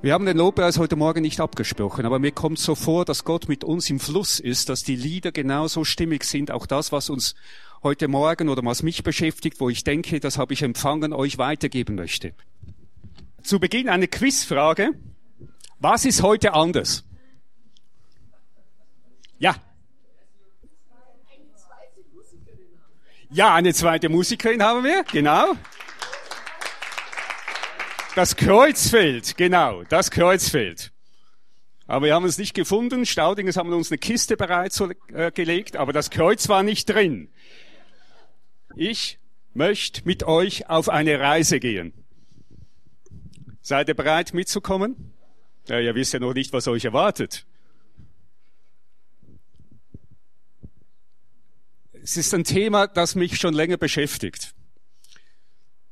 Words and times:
Wir 0.00 0.12
haben 0.12 0.26
den 0.26 0.36
Lobpreis 0.36 0.78
heute 0.78 0.94
Morgen 0.94 1.22
nicht 1.22 1.40
abgesprochen, 1.40 2.06
aber 2.06 2.20
mir 2.20 2.30
kommt 2.30 2.60
so 2.60 2.76
vor, 2.76 3.04
dass 3.04 3.24
Gott 3.24 3.48
mit 3.48 3.64
uns 3.64 3.90
im 3.90 3.98
Fluss 3.98 4.38
ist, 4.38 4.68
dass 4.68 4.84
die 4.84 4.94
Lieder 4.94 5.32
genauso 5.32 5.82
stimmig 5.82 6.22
sind, 6.22 6.52
auch 6.52 6.66
das, 6.66 6.92
was 6.92 7.10
uns 7.10 7.34
heute 7.82 8.06
Morgen 8.06 8.48
oder 8.48 8.64
was 8.64 8.84
mich 8.84 9.02
beschäftigt, 9.02 9.58
wo 9.58 9.68
ich 9.68 9.82
denke, 9.82 10.20
das 10.20 10.38
habe 10.38 10.52
ich 10.52 10.62
empfangen, 10.62 11.12
euch 11.12 11.36
weitergeben 11.38 11.96
möchte. 11.96 12.32
Zu 13.42 13.58
Beginn 13.58 13.88
eine 13.88 14.06
Quizfrage. 14.06 14.92
Was 15.80 16.04
ist 16.04 16.22
heute 16.22 16.54
anders? 16.54 17.04
Ja. 19.40 19.56
Ja, 23.30 23.52
eine 23.52 23.74
zweite 23.74 24.08
Musikerin 24.08 24.62
haben 24.62 24.84
wir, 24.84 25.02
genau. 25.10 25.54
Das 28.18 28.34
Kreuzfeld, 28.34 29.36
genau, 29.36 29.84
das 29.84 30.10
Kreuzfeld. 30.10 30.90
Aber 31.86 32.06
wir 32.06 32.14
haben 32.16 32.24
es 32.24 32.36
nicht 32.36 32.52
gefunden. 32.52 33.06
Staudinges 33.06 33.56
haben 33.56 33.72
uns 33.72 33.92
eine 33.92 33.98
Kiste 33.98 34.36
bereits 34.36 34.82
äh, 35.12 35.30
gelegt, 35.30 35.76
aber 35.76 35.92
das 35.92 36.10
Kreuz 36.10 36.48
war 36.48 36.64
nicht 36.64 36.90
drin. 36.90 37.28
Ich 38.74 39.20
möchte 39.54 40.02
mit 40.04 40.24
euch 40.24 40.68
auf 40.68 40.88
eine 40.88 41.20
Reise 41.20 41.60
gehen. 41.60 41.92
Seid 43.60 43.86
ihr 43.86 43.94
bereit 43.94 44.34
mitzukommen? 44.34 45.14
Ja, 45.68 45.78
ihr 45.78 45.94
wisst 45.94 46.12
ja 46.12 46.18
noch 46.18 46.34
nicht, 46.34 46.52
was 46.52 46.66
euch 46.66 46.86
erwartet. 46.86 47.46
Es 52.02 52.16
ist 52.16 52.34
ein 52.34 52.42
Thema, 52.42 52.88
das 52.88 53.14
mich 53.14 53.38
schon 53.38 53.54
länger 53.54 53.76
beschäftigt. 53.76 54.56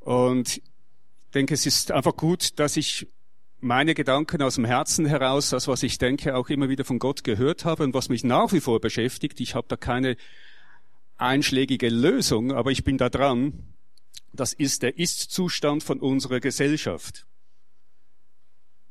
Und 0.01 0.61
denke, 1.35 1.55
es 1.55 1.67
ist 1.67 1.93
einfach 1.93 2.17
gut, 2.17 2.59
dass 2.59 2.77
ich 2.77 3.09
meine 3.61 3.95
Gedanken 3.95 4.43
aus 4.43 4.57
dem 4.57 4.65
Herzen 4.65 5.07
heraus, 5.07 5.51
das, 5.51 5.69
was 5.69 5.83
ich 5.83 5.99
denke, 5.99 6.37
auch 6.37 6.49
immer 6.49 6.69
wieder 6.69 6.85
von 6.85 6.99
Gott 6.99 7.25
gehört 7.25 7.65
habe 7.65 7.85
und 7.85 7.95
was 7.95 8.09
mich 8.09 8.25
nach 8.25 8.53
wie 8.53 8.61
vor 8.61 8.81
beschäftigt. 8.81 9.41
Ich 9.41 9.55
habe 9.55 9.67
da 9.69 9.77
keine 9.77 10.17
einschlägige 11.17 11.89
Lösung, 11.89 12.53
aber 12.53 12.71
ich 12.71 12.85
bin 12.85 12.99
da 12.99 13.09
dran. 13.09 13.75
Das 14.33 14.53
ist 14.53 14.83
der 14.83 14.99
Ist-Zustand 14.99 15.83
von 15.83 16.01
unserer 16.01 16.41
Gesellschaft. 16.41 17.27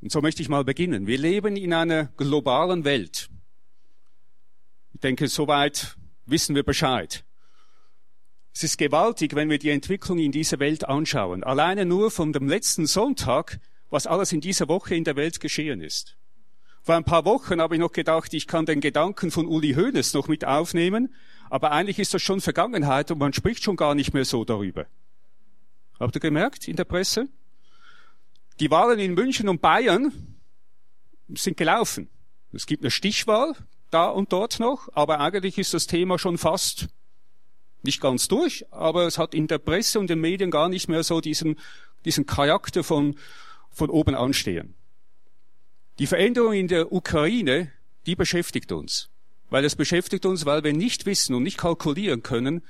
Und 0.02 0.12
so 0.12 0.22
möchte 0.22 0.42
ich 0.42 0.50
mal 0.50 0.64
beginnen. 0.64 1.08
Wir 1.08 1.18
leben 1.18 1.56
in 1.56 1.74
einer 1.74 2.06
globalen 2.18 2.84
Welt. 2.84 3.30
Ich 4.94 5.02
denke, 5.02 5.28
soweit 5.28 5.98
wissen 6.26 6.56
wir 6.56 6.64
Bescheid. 6.64 7.25
Es 8.58 8.64
ist 8.64 8.78
gewaltig, 8.78 9.36
wenn 9.36 9.50
wir 9.50 9.60
die 9.60 9.70
Entwicklung 9.70 10.18
in 10.18 10.32
dieser 10.32 10.60
Welt 10.60 10.88
anschauen. 10.88 11.44
Alleine 11.44 11.86
nur 11.86 12.10
von 12.10 12.32
dem 12.32 12.48
letzten 12.48 12.86
Sonntag, 12.86 13.60
was 13.90 14.08
alles 14.08 14.32
in 14.32 14.40
dieser 14.40 14.70
Woche 14.70 14.96
in 14.96 15.04
der 15.04 15.18
Welt 15.18 15.42
geschehen 15.42 15.82
ist. 15.82 16.16
Vor 16.82 16.96
ein 16.96 17.04
paar 17.04 17.26
Wochen 17.26 17.60
habe 17.60 17.76
ich 17.76 17.82
noch 17.82 17.92
gedacht, 17.92 18.34
ich 18.34 18.48
kann 18.48 18.66
den 18.66 18.80
Gedanken 18.80 19.30
von 19.30 19.46
Uli 19.46 19.74
Hoeneß 19.74 20.14
noch 20.14 20.30
mit 20.30 20.46
aufnehmen, 20.46 21.14
aber 21.50 21.74
eigentlich 21.74 22.00
ist 22.00 22.14
das 22.14 22.22
schon 22.22 22.40
Vergangenheit 22.40 23.12
und 23.12 23.18
man 23.18 23.34
spricht 23.34 23.62
schon 23.62 23.76
gar 23.76 23.94
nicht 23.94 24.14
mehr 24.14 24.24
so 24.24 24.46
darüber. 24.46 24.86
Habt 26.00 26.16
ihr 26.16 26.22
gemerkt 26.22 26.70
in 26.70 26.78
der 26.78 26.86
Presse? 26.86 27.28
Die 28.62 28.72
Wahlen 28.72 29.00
in 29.00 29.16
München 29.16 29.50
und 29.50 29.62
Bayern 29.62 30.14
sind 31.34 31.58
gelaufen. 31.58 32.08
Es 32.54 32.66
gibt 32.68 32.84
eine 32.84 32.92
Stichwahl 32.92 33.54
da 33.92 34.08
und 34.08 34.32
dort 34.32 34.62
noch, 34.62 34.88
aber 34.94 35.20
eigentlich 35.20 35.58
ist 35.58 35.74
das 35.74 35.88
Thema 35.88 36.18
schon 36.18 36.38
fast 36.38 36.88
nicht 37.86 38.02
ganz 38.02 38.28
durch, 38.28 38.66
aber 38.72 39.08
es 39.08 39.18
hat 39.18 39.34
in 39.34 39.48
der 39.48 39.58
Presse 39.58 40.00
und 40.00 40.10
den 40.10 40.20
Medien 40.20 40.52
gar 40.52 40.70
nicht 40.70 40.90
mehr 40.90 41.04
so 41.04 41.22
diesen, 41.22 41.58
diesen 42.04 42.26
Charakter 42.26 42.84
von, 42.84 43.16
von 43.72 43.90
oben 43.90 44.16
anstehen. 44.16 44.76
Die 46.00 46.08
Veränderung 46.08 46.54
in 46.54 46.68
der 46.68 46.92
Ukraine, 46.92 47.72
die 48.06 48.16
beschäftigt 48.16 48.72
uns. 48.72 49.10
Weil 49.50 49.64
es 49.64 49.76
beschäftigt 49.76 50.26
uns, 50.26 50.46
weil 50.46 50.64
wir 50.64 50.74
nicht 50.74 51.06
wissen 51.06 51.36
und 51.36 51.44
nicht 51.44 51.58
kalkulieren 51.58 52.24
können, 52.24 52.62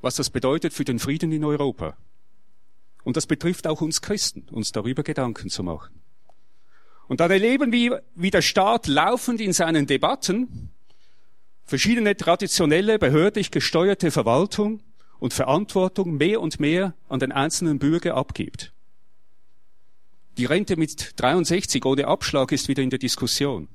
was 0.00 0.16
das 0.16 0.30
bedeutet 0.30 0.72
für 0.72 0.84
den 0.84 0.98
Frieden 0.98 1.32
in 1.32 1.44
Europa. 1.44 1.96
Und 3.04 3.16
das 3.16 3.26
betrifft 3.26 3.66
auch 3.66 3.80
uns 3.80 4.00
Christen, 4.00 4.46
uns 4.50 4.72
darüber 4.72 5.02
Gedanken 5.02 5.50
zu 5.50 5.62
machen. 5.62 6.00
Und 7.08 7.20
dann 7.20 7.30
erleben 7.30 7.72
wir, 7.72 8.02
wie 8.14 8.30
der 8.30 8.42
Staat 8.42 8.86
laufend 8.86 9.40
in 9.40 9.52
seinen 9.52 9.86
Debatten 9.86 10.71
verschiedene 11.64 12.16
traditionelle, 12.16 12.98
behördlich 12.98 13.50
gesteuerte 13.50 14.10
Verwaltung 14.10 14.80
und 15.18 15.32
Verantwortung 15.32 16.16
mehr 16.16 16.40
und 16.40 16.60
mehr 16.60 16.94
an 17.08 17.20
den 17.20 17.32
einzelnen 17.32 17.78
Bürger 17.78 18.16
abgibt. 18.16 18.72
Die 20.38 20.46
Rente 20.46 20.76
mit 20.76 21.12
63 21.20 21.84
ohne 21.84 22.06
Abschlag 22.06 22.52
ist 22.52 22.68
wieder 22.68 22.82
in 22.82 22.90
der 22.90 22.98
Diskussion. 22.98 23.68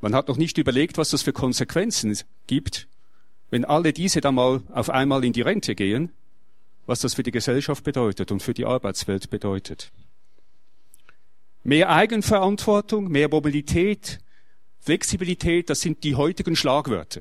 Man 0.00 0.14
hat 0.14 0.28
noch 0.28 0.36
nicht 0.36 0.58
überlegt, 0.58 0.98
was 0.98 1.10
das 1.10 1.22
für 1.22 1.32
Konsequenzen 1.32 2.16
gibt, 2.46 2.86
wenn 3.50 3.64
alle 3.64 3.92
diese 3.92 4.20
dann 4.20 4.34
mal 4.34 4.62
auf 4.72 4.90
einmal 4.90 5.24
in 5.24 5.32
die 5.32 5.40
Rente 5.40 5.74
gehen, 5.74 6.12
was 6.86 7.00
das 7.00 7.14
für 7.14 7.22
die 7.22 7.30
Gesellschaft 7.30 7.82
bedeutet 7.82 8.30
und 8.30 8.42
für 8.42 8.54
die 8.54 8.66
Arbeitswelt 8.66 9.30
bedeutet. 9.30 9.90
Mehr 11.64 11.90
Eigenverantwortung, 11.90 13.08
mehr 13.08 13.28
Mobilität, 13.28 14.20
Flexibilität, 14.86 15.68
das 15.68 15.80
sind 15.80 16.04
die 16.04 16.14
heutigen 16.14 16.54
Schlagwörter, 16.54 17.20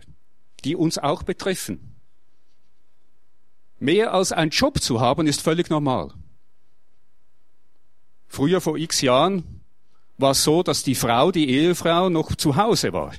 die 0.64 0.76
uns 0.76 1.00
auch 1.00 1.24
betreffen. 1.24 1.96
Mehr 3.80 4.14
als 4.14 4.31
einen 4.31 4.52
Job 4.52 4.80
zu 4.80 5.02
haben, 5.02 5.26
ist 5.26 5.42
völlig 5.42 5.72
normal. 5.72 6.14
Früher 8.28 8.62
vor 8.62 8.78
x 8.78 9.02
Jahren 9.02 9.62
war 10.20 10.31
es 10.31 10.44
so, 10.44 10.62
dass 10.62 10.84
die 10.84 10.94
Frau, 10.94 11.31
die 11.31 11.50
Ehefrau, 11.50 12.09
noch 12.09 12.36
zu 12.36 12.56
Hause 12.56 12.94
war. 12.94 13.16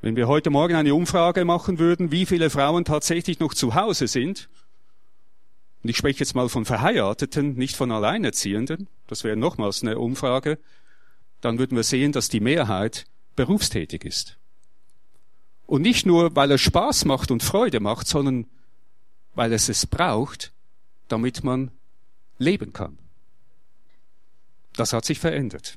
Wenn 0.00 0.14
wir 0.14 0.28
heute 0.28 0.50
Morgen 0.50 0.76
eine 0.76 0.94
Umfrage 0.94 1.44
machen 1.44 1.80
würden, 1.80 2.12
wie 2.12 2.24
viele 2.24 2.50
Frauen 2.50 2.84
tatsächlich 2.84 3.40
noch 3.40 3.52
zu 3.52 3.74
Hause 3.74 4.06
sind, 4.06 4.48
und 5.82 5.90
ich 5.90 5.96
spreche 5.96 6.20
jetzt 6.20 6.36
mal 6.36 6.48
von 6.48 6.64
Verheirateten, 6.64 7.54
nicht 7.54 7.74
von 7.74 7.90
Alleinerziehenden, 7.90 8.86
das 9.08 9.24
wäre 9.24 9.36
nochmals 9.36 9.82
eine 9.82 9.98
Umfrage, 9.98 10.60
dann 11.40 11.58
würden 11.58 11.76
wir 11.76 11.84
sehen, 11.84 12.12
dass 12.12 12.28
die 12.28 12.40
Mehrheit 12.40 13.06
berufstätig 13.36 14.04
ist. 14.04 14.36
Und 15.66 15.82
nicht 15.82 16.04
nur, 16.04 16.34
weil 16.34 16.50
es 16.52 16.60
Spaß 16.60 17.04
macht 17.04 17.30
und 17.30 17.42
Freude 17.42 17.80
macht, 17.80 18.06
sondern 18.08 18.46
weil 19.34 19.52
es 19.52 19.68
es 19.68 19.86
braucht, 19.86 20.52
damit 21.08 21.44
man 21.44 21.70
leben 22.38 22.72
kann. 22.72 22.98
Das 24.74 24.92
hat 24.92 25.04
sich 25.04 25.18
verändert. 25.18 25.76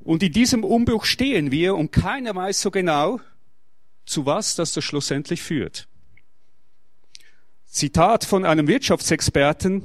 Und 0.00 0.22
in 0.22 0.32
diesem 0.32 0.64
Umbruch 0.64 1.04
stehen 1.04 1.50
wir 1.50 1.74
und 1.74 1.92
keiner 1.92 2.34
weiß 2.34 2.60
so 2.60 2.70
genau, 2.70 3.20
zu 4.04 4.26
was 4.26 4.54
das 4.54 4.72
das 4.72 4.84
schlussendlich 4.84 5.42
führt. 5.42 5.88
Zitat 7.66 8.24
von 8.24 8.44
einem 8.44 8.68
Wirtschaftsexperten. 8.68 9.82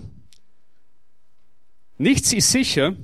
Nichts 1.98 2.34
ist 2.34 2.52
sicher, 2.52 2.96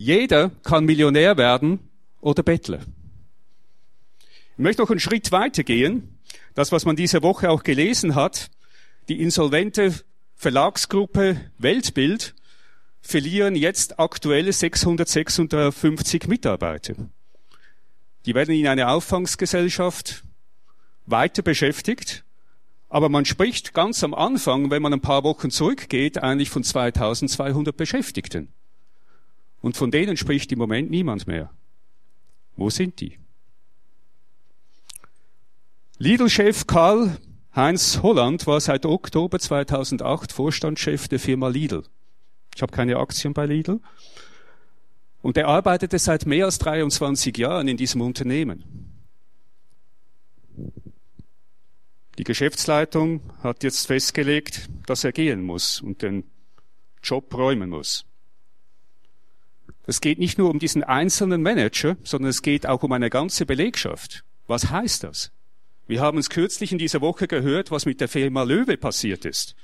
jeder 0.00 0.48
kann 0.62 0.86
Millionär 0.86 1.36
werden 1.36 1.78
oder 2.22 2.42
Bettler. 2.42 2.80
Ich 4.52 4.58
möchte 4.58 4.80
noch 4.80 4.88
einen 4.88 4.98
Schritt 4.98 5.30
weiter 5.30 5.62
gehen. 5.62 6.18
Das, 6.54 6.72
was 6.72 6.86
man 6.86 6.96
diese 6.96 7.22
Woche 7.22 7.50
auch 7.50 7.64
gelesen 7.64 8.14
hat, 8.14 8.50
die 9.10 9.20
insolvente 9.20 9.94
Verlagsgruppe 10.36 11.38
Weltbild 11.58 12.34
verlieren 13.02 13.54
jetzt 13.54 14.00
aktuelle 14.00 14.54
656 14.54 16.28
Mitarbeiter. 16.28 16.94
Die 18.24 18.34
werden 18.34 18.54
in 18.54 18.68
eine 18.68 18.88
Auffangsgesellschaft 18.88 20.24
weiter 21.04 21.42
beschäftigt, 21.42 22.24
aber 22.88 23.10
man 23.10 23.26
spricht 23.26 23.74
ganz 23.74 24.02
am 24.02 24.14
Anfang, 24.14 24.70
wenn 24.70 24.80
man 24.80 24.94
ein 24.94 25.02
paar 25.02 25.24
Wochen 25.24 25.50
zurückgeht, 25.50 26.16
eigentlich 26.16 26.48
von 26.48 26.64
2200 26.64 27.76
Beschäftigten. 27.76 28.48
Und 29.60 29.76
von 29.76 29.90
denen 29.90 30.16
spricht 30.16 30.52
im 30.52 30.58
Moment 30.58 30.90
niemand 30.90 31.26
mehr. 31.26 31.50
Wo 32.56 32.70
sind 32.70 33.00
die? 33.00 33.18
Lidl-Chef 35.98 36.66
Karl 36.66 37.18
Heinz 37.54 38.00
Holland 38.02 38.46
war 38.46 38.60
seit 38.60 38.86
Oktober 38.86 39.38
2008 39.38 40.32
Vorstandschef 40.32 41.08
der 41.08 41.18
Firma 41.18 41.48
Lidl. 41.48 41.82
Ich 42.54 42.62
habe 42.62 42.72
keine 42.72 42.96
Aktien 42.96 43.34
bei 43.34 43.46
Lidl. 43.46 43.80
Und 45.20 45.36
er 45.36 45.48
arbeitete 45.48 45.98
seit 45.98 46.26
mehr 46.26 46.46
als 46.46 46.58
23 46.58 47.36
Jahren 47.36 47.68
in 47.68 47.76
diesem 47.76 48.00
Unternehmen. 48.02 48.64
Die 52.18 52.24
Geschäftsleitung 52.24 53.20
hat 53.42 53.64
jetzt 53.64 53.86
festgelegt, 53.86 54.68
dass 54.86 55.04
er 55.04 55.12
gehen 55.12 55.42
muss 55.42 55.80
und 55.80 56.02
den 56.02 56.24
Job 57.02 57.34
räumen 57.34 57.70
muss. 57.70 58.04
Es 59.86 60.00
geht 60.00 60.18
nicht 60.18 60.38
nur 60.38 60.50
um 60.50 60.58
diesen 60.58 60.82
einzelnen 60.84 61.42
Manager, 61.42 61.96
sondern 62.04 62.30
es 62.30 62.42
geht 62.42 62.66
auch 62.66 62.82
um 62.82 62.92
eine 62.92 63.10
ganze 63.10 63.46
Belegschaft. 63.46 64.24
Was 64.46 64.70
heißt 64.70 65.04
das? 65.04 65.32
Wir 65.86 66.00
haben 66.00 66.18
es 66.18 66.30
kürzlich 66.30 66.72
in 66.72 66.78
dieser 66.78 67.00
Woche 67.00 67.26
gehört, 67.26 67.70
was 67.70 67.86
mit 67.86 68.00
der 68.00 68.08
Firma 68.08 68.44
Löwe 68.44 68.76
passiert 68.76 69.24
ist. 69.24 69.56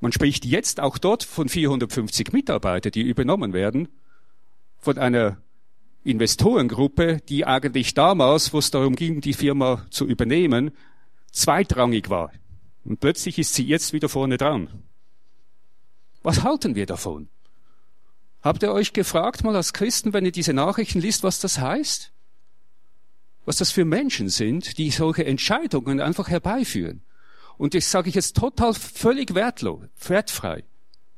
Man 0.00 0.12
spricht 0.12 0.44
jetzt 0.44 0.80
auch 0.80 0.98
dort 0.98 1.22
von 1.22 1.48
450 1.48 2.32
Mitarbeitern, 2.32 2.92
die 2.92 3.02
übernommen 3.02 3.52
werden, 3.52 3.88
von 4.78 4.98
einer 4.98 5.38
Investorengruppe, 6.04 7.20
die 7.28 7.46
eigentlich 7.46 7.94
damals, 7.94 8.52
wo 8.52 8.58
es 8.58 8.70
darum 8.70 8.96
ging, 8.96 9.20
die 9.20 9.32
Firma 9.32 9.86
zu 9.90 10.06
übernehmen, 10.06 10.72
zweitrangig 11.30 12.10
war. 12.10 12.32
Und 12.84 12.98
plötzlich 12.98 13.38
ist 13.38 13.54
sie 13.54 13.64
jetzt 13.64 13.92
wieder 13.92 14.08
vorne 14.08 14.36
dran. 14.36 14.68
Was 16.22 16.42
halten 16.42 16.74
wir 16.74 16.86
davon? 16.86 17.28
Habt 18.42 18.62
ihr 18.64 18.72
euch 18.72 18.92
gefragt 18.92 19.44
mal 19.44 19.54
als 19.54 19.72
Christen, 19.72 20.12
wenn 20.12 20.24
ihr 20.24 20.32
diese 20.32 20.52
Nachrichten 20.52 21.00
liest, 21.00 21.22
was 21.22 21.38
das 21.38 21.60
heißt? 21.60 22.10
Was 23.44 23.56
das 23.56 23.70
für 23.70 23.84
Menschen 23.84 24.28
sind, 24.28 24.78
die 24.78 24.90
solche 24.90 25.24
Entscheidungen 25.24 26.00
einfach 26.00 26.28
herbeiführen. 26.28 27.02
Und 27.56 27.74
das 27.74 27.90
sage 27.90 28.08
ich 28.08 28.16
jetzt 28.16 28.36
total 28.36 28.74
völlig 28.74 29.34
wertlos, 29.34 29.84
wertfrei. 30.06 30.64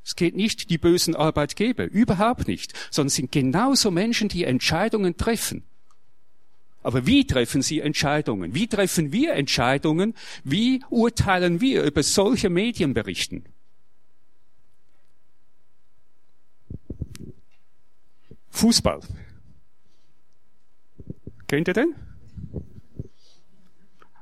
Es 0.05 0.17
geht 0.17 0.37
nicht 0.37 0.69
die 0.69 0.77
bösen 0.77 1.17
Arbeitgeber, 1.17 1.85
überhaupt 1.85 2.47
nicht, 2.47 2.75
sondern 2.91 3.09
es 3.09 3.15
sind 3.15 3.33
genauso 3.33 3.91
Menschen, 3.91 4.29
die 4.29 4.45
Entscheidungen 4.45 5.17
treffen. 5.17 5.65
Aber 6.83 7.07
wie 7.07 7.27
treffen 7.27 7.63
sie 7.63 7.81
Entscheidungen? 7.81 8.55
Wie 8.55 8.67
treffen 8.67 9.11
wir 9.13 9.33
Entscheidungen? 9.33 10.13
Wie 10.45 10.83
urteilen 10.91 11.63
wir 11.63 11.83
über 11.85 12.03
solche 12.03 12.51
Medienberichten? 12.51 13.47
Fußball. 18.55 19.01
Kennt 21.49 21.69
ihr 21.69 21.75
den? 21.75 21.95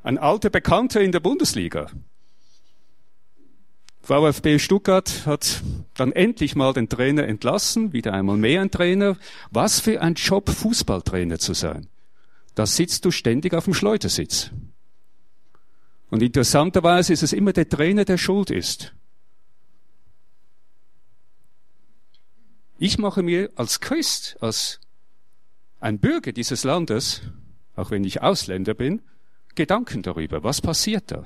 Ein 0.02 0.19
alter 0.19 0.50
Bekannter 0.50 1.00
in 1.00 1.12
der 1.12 1.20
Bundesliga. 1.20 1.90
VfB 4.00 4.58
Stuttgart 4.58 5.26
hat 5.26 5.62
dann 5.94 6.11
endlich 6.12 6.56
mal 6.56 6.73
den 6.73 6.88
Trainer 6.88 7.29
entlassen, 7.29 7.93
wieder 7.93 8.14
einmal 8.14 8.37
mehr 8.37 8.62
ein 8.62 8.70
Trainer. 8.70 9.17
Was 9.50 9.79
für 9.81 10.00
ein 10.00 10.14
Job, 10.14 10.50
Fußballtrainer 10.50 11.38
zu 11.38 11.52
sein. 11.52 11.87
Da 12.55 12.67
sitzt 12.67 13.05
du 13.05 13.11
ständig 13.11 13.55
auf 13.55 13.64
dem 13.64 13.75
Schleudersitz. 13.75 14.50
Und 16.11 16.23
interessanterweise 16.23 17.12
ist 17.12 17.23
es 17.23 17.32
immer 17.32 17.52
der 17.52 17.69
Trainer, 17.69 18.05
der 18.05 18.19
schuld 18.19 18.50
ist. 18.50 18.94
Ich 22.84 22.99
mache 22.99 23.23
mir 23.23 23.49
als 23.55 23.79
Christ, 23.79 24.37
als 24.40 24.81
ein 25.79 26.00
Bürger 26.00 26.32
dieses 26.32 26.64
Landes, 26.64 27.23
auch 27.76 27.93
wenn 27.93 28.02
ich 28.02 28.23
Ausländer 28.23 28.75
bin, 28.75 29.02
Gedanken 29.55 30.02
darüber, 30.02 30.43
was 30.43 30.61
passiert 30.61 31.05
da. 31.12 31.23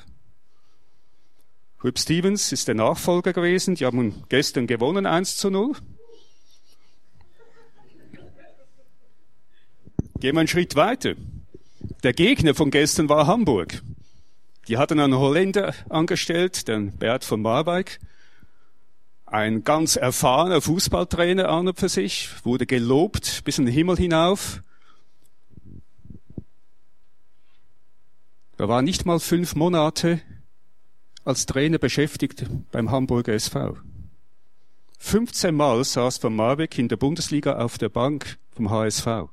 Rip 1.83 1.99
Stevens 1.99 2.53
ist 2.53 2.69
der 2.69 2.75
Nachfolger 2.75 3.33
gewesen. 3.33 3.75
Die 3.75 3.87
haben 3.87 4.23
gestern 4.29 4.67
gewonnen, 4.67 5.07
1 5.07 5.39
zu 5.39 5.49
0. 5.49 5.77
Gehen 10.21 10.35
wir 10.35 10.41
einen 10.41 10.49
Schritt 10.49 10.77
weiter. 10.77 11.15
Der 12.03 12.13
Gegner 12.13 12.55
von 12.55 12.71
gestern 12.71 13.09
war 13.09 13.27
Hamburg. 13.27 13.81
Die 14.69 14.77
hatten 14.77 15.01
einen 15.01 15.17
Holländer 15.17 15.73
angestellt, 15.89 16.69
den 16.69 16.93
Bert 16.99 17.25
von 17.25 17.41
Marwijk. 17.41 17.99
Ein 19.27 19.65
ganz 19.65 19.97
erfahrener 19.97 20.61
Fußballtrainer 20.61 21.49
an 21.49 21.67
und 21.67 21.79
für 21.79 21.89
sich, 21.89 22.31
wurde 22.45 22.65
gelobt 22.65 23.43
bis 23.45 23.59
in 23.59 23.67
den 23.67 23.75
Himmel 23.75 23.97
hinauf. 23.97 24.63
Er 28.57 28.69
war 28.69 28.83
nicht 28.83 29.05
mal 29.05 29.19
fünf 29.19 29.57
Monate 29.57 30.21
als 31.25 31.45
Trainer 31.45 31.79
beschäftigt 31.79 32.47
beim 32.71 32.93
Hamburger 32.93 33.35
SV. 33.35 33.77
15 34.99 35.55
Mal 35.55 35.85
saß 35.85 36.19
von 36.19 36.35
Marbeck 36.35 36.79
in 36.79 36.89
der 36.89 36.97
Bundesliga 36.97 37.59
auf 37.59 37.79
der 37.79 37.89
Bank 37.89 38.39
vom 38.53 38.71
HSV. 38.71 39.29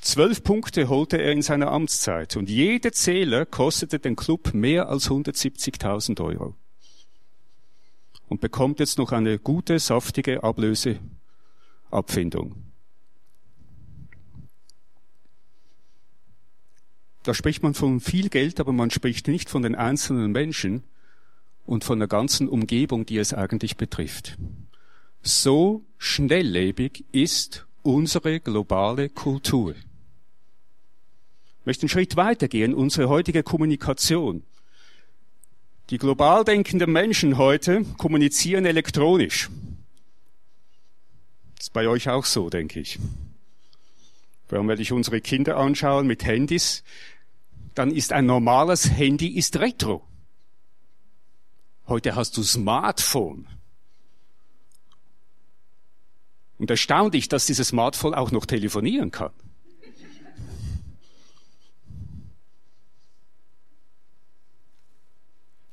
Zwölf 0.00 0.44
Punkte 0.44 0.88
holte 0.88 1.16
er 1.16 1.32
in 1.32 1.42
seiner 1.42 1.72
Amtszeit 1.72 2.36
und 2.36 2.48
jeder 2.48 2.92
Zähler 2.92 3.44
kostete 3.44 3.98
den 3.98 4.14
Club 4.14 4.54
mehr 4.54 4.88
als 4.88 5.10
170.000 5.10 6.20
Euro. 6.24 6.54
Und 8.28 8.40
bekommt 8.40 8.80
jetzt 8.80 8.98
noch 8.98 9.12
eine 9.12 9.38
gute, 9.38 9.78
saftige 9.78 10.42
Ablöseabfindung. 10.42 12.56
Da 17.22 17.34
spricht 17.34 17.62
man 17.62 17.74
von 17.74 18.00
viel 18.00 18.28
Geld, 18.28 18.60
aber 18.60 18.72
man 18.72 18.90
spricht 18.90 19.28
nicht 19.28 19.50
von 19.50 19.62
den 19.62 19.74
einzelnen 19.74 20.32
Menschen 20.32 20.84
und 21.64 21.82
von 21.82 21.98
der 21.98 22.08
ganzen 22.08 22.48
Umgebung, 22.48 23.04
die 23.04 23.18
es 23.18 23.34
eigentlich 23.34 23.76
betrifft. 23.76 24.38
So 25.22 25.84
schnelllebig 25.98 27.04
ist 27.10 27.66
unsere 27.82 28.38
globale 28.38 29.08
Kultur. 29.08 29.72
Ich 29.72 31.66
möchte 31.66 31.82
einen 31.82 31.88
Schritt 31.88 32.14
weitergehen, 32.14 32.74
unsere 32.74 33.08
heutige 33.08 33.42
Kommunikation. 33.42 34.44
Die 35.90 35.98
global 35.98 36.44
denkenden 36.44 36.90
Menschen 36.90 37.38
heute 37.38 37.84
kommunizieren 37.96 38.66
elektronisch. 38.66 39.48
Das 41.54 41.66
ist 41.66 41.72
bei 41.72 41.86
euch 41.86 42.08
auch 42.08 42.24
so, 42.24 42.50
denke 42.50 42.80
ich. 42.80 42.98
Wenn 44.48 44.68
ich 44.80 44.92
unsere 44.92 45.20
Kinder 45.20 45.56
anschaue 45.56 46.02
mit 46.02 46.24
Handys, 46.24 46.82
dann 47.74 47.92
ist 47.92 48.12
ein 48.12 48.26
normales 48.26 48.90
Handy 48.90 49.28
ist 49.28 49.58
Retro. 49.58 50.06
Heute 51.86 52.16
hast 52.16 52.36
du 52.36 52.42
Smartphone. 52.42 53.46
Und 56.58 56.70
erstaunlich, 56.70 57.28
dass 57.28 57.46
dieses 57.46 57.68
Smartphone 57.68 58.14
auch 58.14 58.32
noch 58.32 58.46
telefonieren 58.46 59.10
kann. 59.12 59.32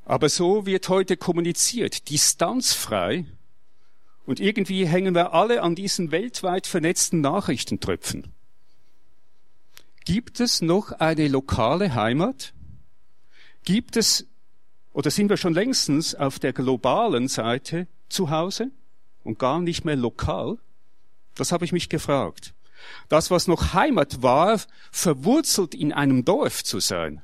Aber 0.05 0.29
so 0.29 0.65
wird 0.65 0.89
heute 0.89 1.17
kommuniziert, 1.17 2.09
distanzfrei. 2.09 3.25
Und 4.25 4.39
irgendwie 4.39 4.87
hängen 4.87 5.15
wir 5.15 5.33
alle 5.33 5.61
an 5.61 5.75
diesen 5.75 6.11
weltweit 6.11 6.67
vernetzten 6.67 7.21
Nachrichtentröpfen. 7.21 8.33
Gibt 10.05 10.39
es 10.39 10.61
noch 10.61 10.91
eine 10.91 11.27
lokale 11.27 11.95
Heimat? 11.95 12.53
Gibt 13.63 13.95
es, 13.95 14.27
oder 14.91 15.09
sind 15.09 15.29
wir 15.29 15.37
schon 15.37 15.53
längstens 15.53 16.15
auf 16.15 16.39
der 16.39 16.51
globalen 16.51 17.29
Seite 17.29 17.87
zu 18.09 18.29
Hause 18.29 18.71
und 19.23 19.39
gar 19.39 19.61
nicht 19.61 19.85
mehr 19.85 19.95
lokal? 19.95 20.57
Das 21.35 21.51
habe 21.51 21.63
ich 21.63 21.71
mich 21.71 21.87
gefragt. 21.87 22.53
Das, 23.07 23.31
was 23.31 23.47
noch 23.47 23.73
Heimat 23.73 24.21
war, 24.21 24.59
verwurzelt 24.91 25.73
in 25.73 25.93
einem 25.93 26.25
Dorf 26.25 26.63
zu 26.65 26.81
sein, 26.81 27.21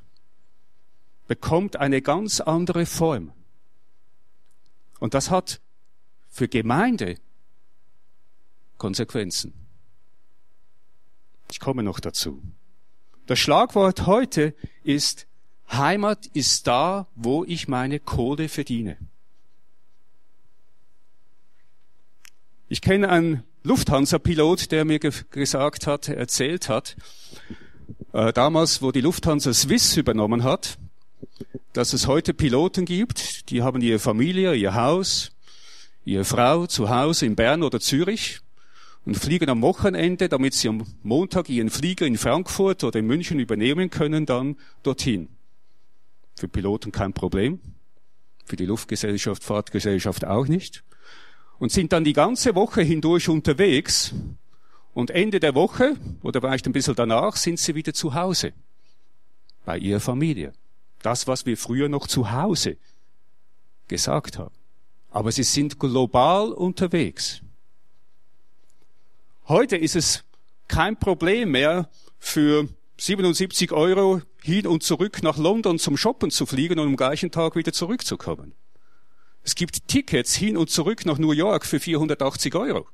bekommt 1.29 1.77
eine 1.77 2.01
ganz 2.01 2.41
andere 2.41 2.87
Form. 2.87 3.31
Und 4.99 5.13
das 5.13 5.29
hat 5.29 5.61
für 6.27 6.49
Gemeinde 6.49 7.17
Konsequenzen. 8.77 9.53
Ich 11.51 11.59
komme 11.59 11.83
noch 11.83 11.99
dazu. 11.99 12.41
Das 13.27 13.37
Schlagwort 13.37 14.07
heute 14.07 14.55
ist, 14.83 15.27
Heimat 15.71 16.25
ist 16.25 16.65
da, 16.65 17.07
wo 17.13 17.45
ich 17.45 17.67
meine 17.67 17.99
Kohle 17.99 18.49
verdiene. 18.49 18.97
Ich 22.69 22.81
kenne 22.81 23.09
einen 23.09 23.43
Lufthansa-Pilot, 23.61 24.71
der 24.71 24.83
mir 24.83 24.97
ge 24.97 25.11
gesagt 25.29 25.85
hat, 25.85 26.07
erzählt 26.07 26.69
hat, 26.69 26.95
äh, 28.13 28.33
damals, 28.33 28.81
wo 28.81 28.91
die 28.91 29.01
Lufthansa 29.01 29.53
Swiss 29.53 29.95
übernommen 29.95 30.43
hat, 30.43 30.79
dass 31.73 31.93
es 31.93 32.07
heute 32.07 32.33
Piloten 32.33 32.85
gibt, 32.85 33.49
die 33.49 33.61
haben 33.61 33.81
ihre 33.81 33.99
Familie, 33.99 34.55
ihr 34.55 34.73
Haus, 34.73 35.31
ihre 36.05 36.25
Frau 36.25 36.65
zu 36.67 36.89
Hause 36.89 37.25
in 37.25 37.35
Bern 37.35 37.63
oder 37.63 37.79
Zürich 37.79 38.39
und 39.05 39.15
fliegen 39.15 39.49
am 39.49 39.61
Wochenende, 39.61 40.29
damit 40.29 40.53
sie 40.53 40.69
am 40.69 40.85
Montag 41.03 41.49
ihren 41.49 41.69
Flieger 41.69 42.05
in 42.05 42.17
Frankfurt 42.17 42.83
oder 42.83 42.99
in 42.99 43.07
München 43.07 43.39
übernehmen 43.39 43.89
können, 43.89 44.25
dann 44.25 44.57
dorthin. 44.83 45.29
Für 46.35 46.47
Piloten 46.47 46.91
kein 46.91 47.13
Problem. 47.13 47.59
Für 48.45 48.55
die 48.55 48.65
Luftgesellschaft, 48.65 49.43
Fahrtgesellschaft 49.43 50.25
auch 50.25 50.47
nicht. 50.47 50.83
Und 51.59 51.71
sind 51.71 51.91
dann 51.91 52.03
die 52.03 52.13
ganze 52.13 52.55
Woche 52.55 52.81
hindurch 52.81 53.29
unterwegs. 53.29 54.13
Und 54.93 55.11
Ende 55.11 55.39
der 55.39 55.55
Woche, 55.55 55.95
oder 56.23 56.41
vielleicht 56.41 56.65
ein 56.65 56.73
bisschen 56.73 56.95
danach, 56.95 57.35
sind 57.35 57.59
sie 57.59 57.75
wieder 57.75 57.93
zu 57.93 58.15
Hause. 58.15 58.53
Bei 59.65 59.77
ihrer 59.77 59.99
Familie. 59.99 60.53
Das, 61.01 61.27
was 61.27 61.45
wir 61.45 61.57
früher 61.57 61.89
noch 61.89 62.07
zu 62.07 62.31
Hause 62.31 62.77
gesagt 63.87 64.37
haben. 64.37 64.53
Aber 65.09 65.31
sie 65.31 65.43
sind 65.43 65.79
global 65.79 66.51
unterwegs. 66.51 67.41
Heute 69.47 69.77
ist 69.77 69.95
es 69.95 70.23
kein 70.67 70.97
Problem 70.97 71.51
mehr 71.51 71.89
für 72.19 72.67
77 72.97 73.71
Euro 73.71 74.21
hin 74.43 74.67
und 74.67 74.83
zurück 74.83 75.23
nach 75.23 75.37
London 75.37 75.79
zum 75.79 75.97
Shoppen 75.97 76.31
zu 76.31 76.45
fliegen 76.45 76.79
und 76.79 76.87
am 76.87 76.95
gleichen 76.95 77.31
Tag 77.31 77.55
wieder 77.55 77.73
zurückzukommen. 77.73 78.53
Es 79.43 79.55
gibt 79.55 79.87
Tickets 79.87 80.35
hin 80.35 80.57
und 80.57 80.69
zurück 80.69 81.05
nach 81.05 81.17
New 81.17 81.31
York 81.31 81.65
für 81.65 81.79
480 81.79 82.53
Euro. 82.55 82.87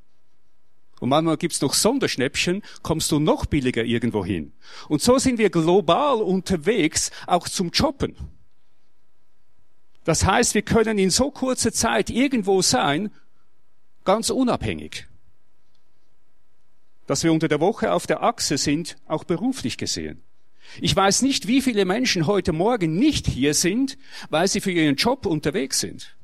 Und 0.99 1.09
manchmal 1.09 1.37
gibt's 1.37 1.61
noch 1.61 1.73
Sonderschnäppchen, 1.73 2.61
kommst 2.81 3.11
du 3.11 3.19
noch 3.19 3.45
billiger 3.45 3.83
irgendwo 3.83 4.23
hin. 4.23 4.53
Und 4.87 5.01
so 5.01 5.17
sind 5.17 5.37
wir 5.37 5.49
global 5.49 6.21
unterwegs, 6.21 7.11
auch 7.27 7.49
zum 7.49 7.73
Shoppen. 7.73 8.15
Das 10.05 10.25
heißt, 10.25 10.53
wir 10.53 10.61
können 10.61 10.97
in 10.97 11.09
so 11.09 11.31
kurzer 11.31 11.73
Zeit 11.73 12.09
irgendwo 12.09 12.61
sein, 12.61 13.11
ganz 14.05 14.29
unabhängig. 14.29 15.07
Dass 17.07 17.23
wir 17.23 17.33
unter 17.33 17.47
der 17.47 17.59
Woche 17.59 17.91
auf 17.91 18.07
der 18.07 18.23
Achse 18.23 18.57
sind, 18.57 18.97
auch 19.07 19.23
beruflich 19.23 19.77
gesehen. 19.77 20.21
Ich 20.79 20.95
weiß 20.95 21.21
nicht, 21.21 21.47
wie 21.47 21.61
viele 21.61 21.85
Menschen 21.85 22.27
heute 22.27 22.53
Morgen 22.53 22.97
nicht 22.97 23.27
hier 23.27 23.53
sind, 23.53 23.97
weil 24.29 24.47
sie 24.47 24.61
für 24.61 24.71
ihren 24.71 24.95
Job 24.95 25.25
unterwegs 25.25 25.79
sind. 25.79 26.15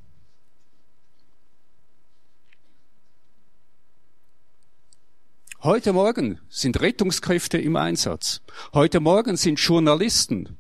Heute 5.64 5.94
Morgen 5.94 6.40
sind 6.50 6.82
Rettungskräfte 6.82 7.60
im 7.60 7.76
Einsatz. 7.76 8.42
Heute 8.74 9.00
Morgen 9.00 9.38
sind 9.38 9.60
Journalisten, 9.60 10.58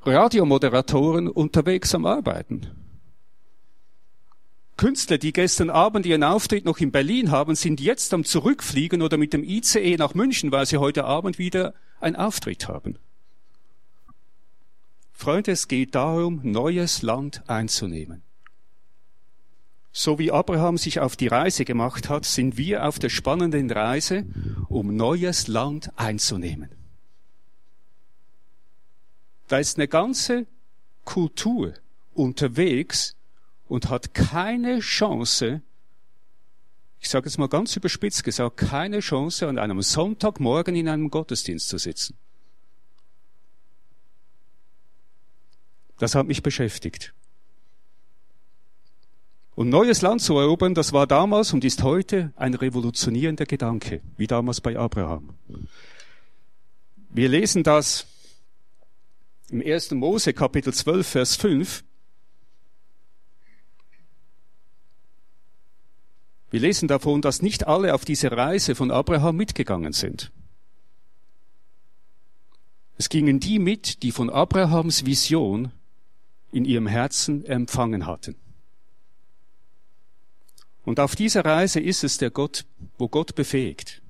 Radiomoderatoren 0.00 1.28
unterwegs 1.28 1.94
am 1.94 2.06
Arbeiten. 2.06 2.68
Künstler, 4.78 5.18
die 5.18 5.34
gestern 5.34 5.68
Abend 5.68 6.06
ihren 6.06 6.24
Auftritt 6.24 6.64
noch 6.64 6.78
in 6.78 6.90
Berlin 6.90 7.30
haben, 7.30 7.54
sind 7.54 7.82
jetzt 7.82 8.14
am 8.14 8.24
Zurückfliegen 8.24 9.02
oder 9.02 9.18
mit 9.18 9.34
dem 9.34 9.44
ICE 9.44 9.98
nach 9.98 10.14
München, 10.14 10.50
weil 10.52 10.64
sie 10.64 10.78
heute 10.78 11.04
Abend 11.04 11.38
wieder 11.38 11.74
einen 12.00 12.16
Auftritt 12.16 12.66
haben. 12.66 12.98
Freunde, 15.12 15.52
es 15.52 15.68
geht 15.68 15.94
darum, 15.94 16.40
neues 16.44 17.02
Land 17.02 17.42
einzunehmen. 17.46 18.22
So 19.92 20.18
wie 20.18 20.30
Abraham 20.30 20.78
sich 20.78 21.00
auf 21.00 21.16
die 21.16 21.26
Reise 21.26 21.64
gemacht 21.64 22.08
hat, 22.08 22.24
sind 22.24 22.56
wir 22.56 22.86
auf 22.86 22.98
der 22.98 23.08
spannenden 23.08 23.70
Reise, 23.70 24.24
um 24.68 24.94
neues 24.94 25.48
Land 25.48 25.90
einzunehmen. 25.96 26.70
Da 29.48 29.58
ist 29.58 29.78
eine 29.78 29.88
ganze 29.88 30.46
Kultur 31.04 31.74
unterwegs 32.14 33.16
und 33.66 33.90
hat 33.90 34.14
keine 34.14 34.78
Chance, 34.78 35.62
ich 37.00 37.08
sage 37.08 37.28
es 37.28 37.36
mal 37.36 37.48
ganz 37.48 37.74
überspitzt 37.74 38.22
gesagt, 38.22 38.58
keine 38.58 39.00
Chance, 39.00 39.48
an 39.48 39.58
einem 39.58 39.82
Sonntagmorgen 39.82 40.76
in 40.76 40.88
einem 40.88 41.10
Gottesdienst 41.10 41.68
zu 41.68 41.78
sitzen. 41.78 42.16
Das 45.98 46.14
hat 46.14 46.26
mich 46.26 46.42
beschäftigt. 46.42 47.12
Und 49.60 49.68
neues 49.68 50.00
Land 50.00 50.22
zu 50.22 50.38
erobern, 50.38 50.74
das 50.74 50.94
war 50.94 51.06
damals 51.06 51.52
und 51.52 51.66
ist 51.66 51.82
heute 51.82 52.32
ein 52.34 52.54
revolutionierender 52.54 53.44
Gedanke, 53.44 54.00
wie 54.16 54.26
damals 54.26 54.62
bei 54.62 54.78
Abraham. 54.78 55.34
Wir 57.10 57.28
lesen 57.28 57.62
das 57.62 58.06
im 59.50 59.60
1. 59.60 59.90
Mose 59.90 60.32
Kapitel 60.32 60.72
12, 60.72 61.06
Vers 61.06 61.36
5. 61.36 61.84
Wir 66.50 66.60
lesen 66.60 66.88
davon, 66.88 67.20
dass 67.20 67.42
nicht 67.42 67.66
alle 67.66 67.94
auf 67.94 68.06
diese 68.06 68.32
Reise 68.32 68.74
von 68.74 68.90
Abraham 68.90 69.36
mitgegangen 69.36 69.92
sind. 69.92 70.32
Es 72.96 73.10
gingen 73.10 73.40
die 73.40 73.58
mit, 73.58 74.02
die 74.04 74.10
von 74.10 74.30
Abrahams 74.30 75.04
Vision 75.04 75.70
in 76.50 76.64
ihrem 76.64 76.86
Herzen 76.86 77.44
empfangen 77.44 78.06
hatten. 78.06 78.36
Und 80.90 80.98
auf 80.98 81.14
dieser 81.14 81.44
Reise 81.44 81.78
ist 81.78 82.02
es 82.02 82.18
der 82.18 82.32
Gott, 82.32 82.64
wo 82.98 83.06
Gott 83.06 83.36
befähigt. 83.36 84.02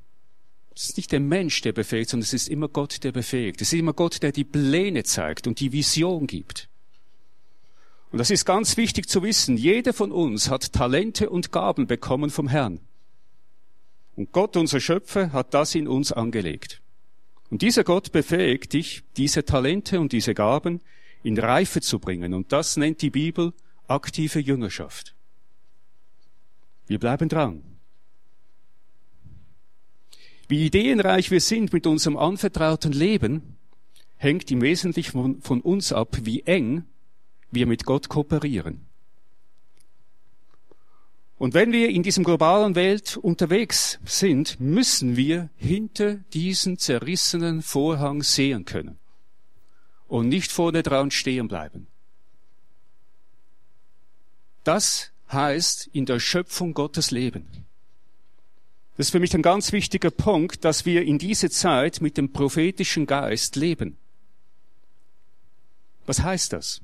Es 0.75 0.89
ist 0.89 0.97
nicht 0.97 1.13
der 1.13 1.21
Mensch, 1.21 1.61
der 1.61 1.73
befähigt, 1.73 2.09
sondern 2.09 2.25
es 2.25 2.33
ist 2.33 2.49
immer 2.49 2.69
Gott, 2.69 3.05
der 3.05 3.13
befähigt. 3.13 3.61
Es 3.61 3.71
ist 3.71 3.79
immer 3.79 3.93
Gott, 3.93 4.23
der 4.23 4.33
die 4.33 4.45
Pläne 4.45 5.05
zeigt 5.05 5.47
und 5.47 5.61
die 5.61 5.73
Vision 5.73 6.27
gibt. 6.27 6.71
Und 8.11 8.19
das 8.19 8.31
ist 8.31 8.47
ganz 8.47 8.79
wichtig 8.79 9.11
zu 9.11 9.23
wissen. 9.23 9.59
Jeder 9.59 9.93
von 9.93 10.11
uns 10.11 10.49
hat 10.49 10.73
Talente 10.73 11.29
und 11.29 11.53
Gaben 11.53 11.87
bekommen 11.87 12.31
vom 12.31 12.49
Herrn. 12.49 12.81
Und 14.17 14.33
Gott, 14.33 14.57
unser 14.57 14.81
Schöpfer, 14.81 15.35
hat 15.35 15.53
das 15.53 15.75
in 15.75 15.87
uns 15.87 16.13
angelegt. 16.13 16.81
Und 17.51 17.61
dieser 17.61 17.85
Gott 17.85 18.11
befähigt 18.11 18.73
dich, 18.73 19.03
diese 19.19 19.45
Talente 19.45 20.01
und 20.01 20.13
diese 20.13 20.33
Gaben 20.33 20.81
in 21.23 21.39
Reife 21.39 21.83
zu 21.83 21.99
bringen. 21.99 22.33
Und 22.33 22.53
das 22.53 22.79
nennt 22.79 23.03
die 23.03 23.11
Bibel 23.11 23.53
aktive 23.87 24.39
Jüngerschaft. 24.39 25.15
Wir 26.91 26.99
bleiben 26.99 27.29
dran. 27.29 27.63
Wie 30.49 30.67
ideenreich 30.67 31.31
wir 31.31 31.41
sind 31.41 31.73
mit 31.73 31.87
unserem 31.87 32.17
anvertrauten 32.17 32.91
Leben, 32.91 33.57
hängt 34.17 34.51
im 34.51 34.61
Wesentlichen 34.61 35.41
von, 35.41 35.61
uns 35.61 35.93
ab, 35.93 36.17
wie 36.23 36.41
eng 36.41 36.85
wir 37.53 37.69
mit 37.69 37.85
Gott 37.85 38.09
kooperieren. 38.09 38.89
Und 41.39 41.55
wenn 41.55 41.71
wir 41.71 41.91
in 41.91 42.03
diesem 42.03 42.25
globalen 42.25 42.75
Welt 42.75 43.17
unterwegs 43.17 44.01
sind, 44.05 44.59
müssen 44.59 45.17
wir 45.17 45.49
hinter 45.55 46.15
diesen 46.33 46.77
zerrissenen 46.77 47.63
Vorhang 47.63 48.25
sehen 48.25 48.65
können 48.65 48.99
und 50.09 50.29
nicht 50.29 50.51
vorne 50.51 50.83
dran 50.83 51.13
stehen 51.13 51.47
bleiben. 51.47 51.87
Das 54.65 55.10
heißt 55.33 55.89
in 55.93 56.07
der 56.07 56.21
Schöpfung 56.21 56.75
Gottes 56.75 57.11
leben. 57.11 57.47
Das 58.97 59.07
ist 59.07 59.13
für 59.13 59.21
mich 59.21 59.35
ein 59.35 59.43
ganz 59.43 59.73
wichtiger 59.73 60.11
Punkt, 60.11 60.65
dass 60.65 60.85
wir 60.85 61.03
in 61.03 61.19
diese 61.19 61.49
Zeit 61.49 62.01
mit 62.01 62.17
dem 62.17 62.33
prophetischen 62.33 63.07
Geist 63.07 63.57
leben. 63.57 63.97
Was 66.07 66.23
heißt 66.23 66.53
das? 66.53 66.81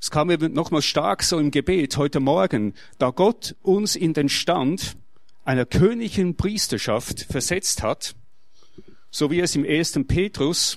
Es 0.00 0.10
kam 0.10 0.30
eben 0.30 0.52
nochmal 0.52 0.82
stark 0.82 1.22
so 1.22 1.38
im 1.38 1.50
Gebet 1.50 1.96
heute 1.96 2.20
Morgen, 2.20 2.74
da 2.98 3.10
Gott 3.10 3.56
uns 3.62 3.96
in 3.96 4.12
den 4.12 4.28
Stand 4.28 4.96
einer 5.44 5.64
königlichen 5.64 6.36
Priesterschaft 6.36 7.22
versetzt 7.22 7.82
hat, 7.82 8.14
so 9.10 9.30
wie 9.30 9.40
es 9.40 9.56
im 9.56 9.64
1. 9.64 10.00
Petrus 10.06 10.76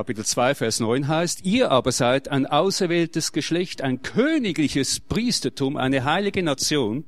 Kapitel 0.00 0.24
2, 0.24 0.54
Vers 0.54 0.80
9 0.80 1.08
heißt, 1.08 1.44
ihr 1.44 1.70
aber 1.70 1.92
seid 1.92 2.28
ein 2.28 2.46
auserwähltes 2.46 3.32
Geschlecht, 3.32 3.82
ein 3.82 4.00
königliches 4.00 4.98
Priestertum, 4.98 5.76
eine 5.76 6.04
heilige 6.04 6.42
Nation, 6.42 7.04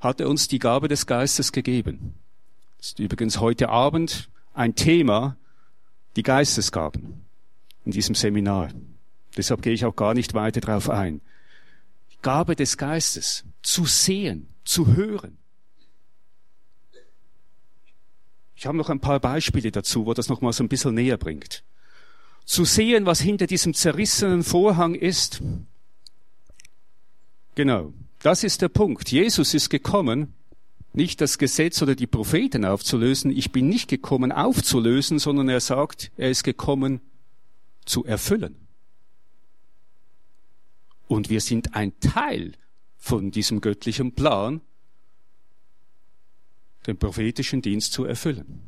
hat 0.00 0.20
er 0.20 0.28
uns 0.28 0.48
die 0.48 0.58
Gabe 0.58 0.86
des 0.86 1.06
Geistes 1.06 1.50
gegeben. 1.50 2.12
Das 2.76 2.88
ist 2.88 2.98
übrigens 2.98 3.40
heute 3.40 3.70
Abend 3.70 4.28
ein 4.52 4.74
Thema, 4.74 5.38
die 6.16 6.22
Geistesgaben 6.22 7.24
in 7.86 7.92
diesem 7.92 8.14
Seminar. 8.14 8.68
Deshalb 9.34 9.62
gehe 9.62 9.72
ich 9.72 9.86
auch 9.86 9.96
gar 9.96 10.12
nicht 10.12 10.34
weiter 10.34 10.60
darauf 10.60 10.90
ein. 10.90 11.22
Die 12.12 12.18
Gabe 12.20 12.54
des 12.54 12.76
Geistes, 12.76 13.44
zu 13.62 13.86
sehen, 13.86 14.48
zu 14.66 14.94
hören, 14.94 15.38
Ich 18.56 18.66
habe 18.66 18.76
noch 18.76 18.90
ein 18.90 19.00
paar 19.00 19.20
Beispiele 19.20 19.70
dazu, 19.70 20.06
wo 20.06 20.14
das 20.14 20.28
noch 20.28 20.40
mal 20.40 20.52
so 20.52 20.62
ein 20.62 20.68
bisschen 20.68 20.94
näher 20.94 21.16
bringt. 21.16 21.64
Zu 22.44 22.64
sehen, 22.64 23.06
was 23.06 23.20
hinter 23.20 23.46
diesem 23.46 23.74
zerrissenen 23.74 24.44
Vorhang 24.44 24.94
ist. 24.94 25.42
Genau, 27.54 27.92
das 28.20 28.44
ist 28.44 28.62
der 28.62 28.68
Punkt. 28.68 29.10
Jesus 29.10 29.54
ist 29.54 29.70
gekommen, 29.70 30.34
nicht 30.92 31.20
das 31.20 31.38
Gesetz 31.38 31.82
oder 31.82 31.94
die 31.94 32.06
Propheten 32.06 32.64
aufzulösen. 32.64 33.30
Ich 33.30 33.50
bin 33.50 33.68
nicht 33.68 33.88
gekommen 33.88 34.30
aufzulösen, 34.30 35.18
sondern 35.18 35.48
er 35.48 35.60
sagt, 35.60 36.12
er 36.16 36.30
ist 36.30 36.44
gekommen 36.44 37.00
zu 37.84 38.04
erfüllen. 38.04 38.56
Und 41.06 41.30
wir 41.30 41.40
sind 41.40 41.74
ein 41.74 41.98
Teil 42.00 42.52
von 42.96 43.30
diesem 43.30 43.60
göttlichen 43.60 44.12
Plan, 44.12 44.60
den 46.86 46.98
prophetischen 46.98 47.62
Dienst 47.62 47.92
zu 47.92 48.04
erfüllen. 48.04 48.60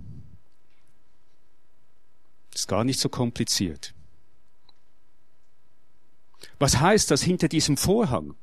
Ist 2.55 2.69
gar 2.69 2.85
nicht 2.85 3.01
so 3.01 3.09
kompliziert. 3.09 3.93
Was 6.59 6.81
heißt 6.81 7.11
das 7.11 7.23
hinter 7.23 7.49
diesem 7.49 7.77
Vorhang? 7.77 8.35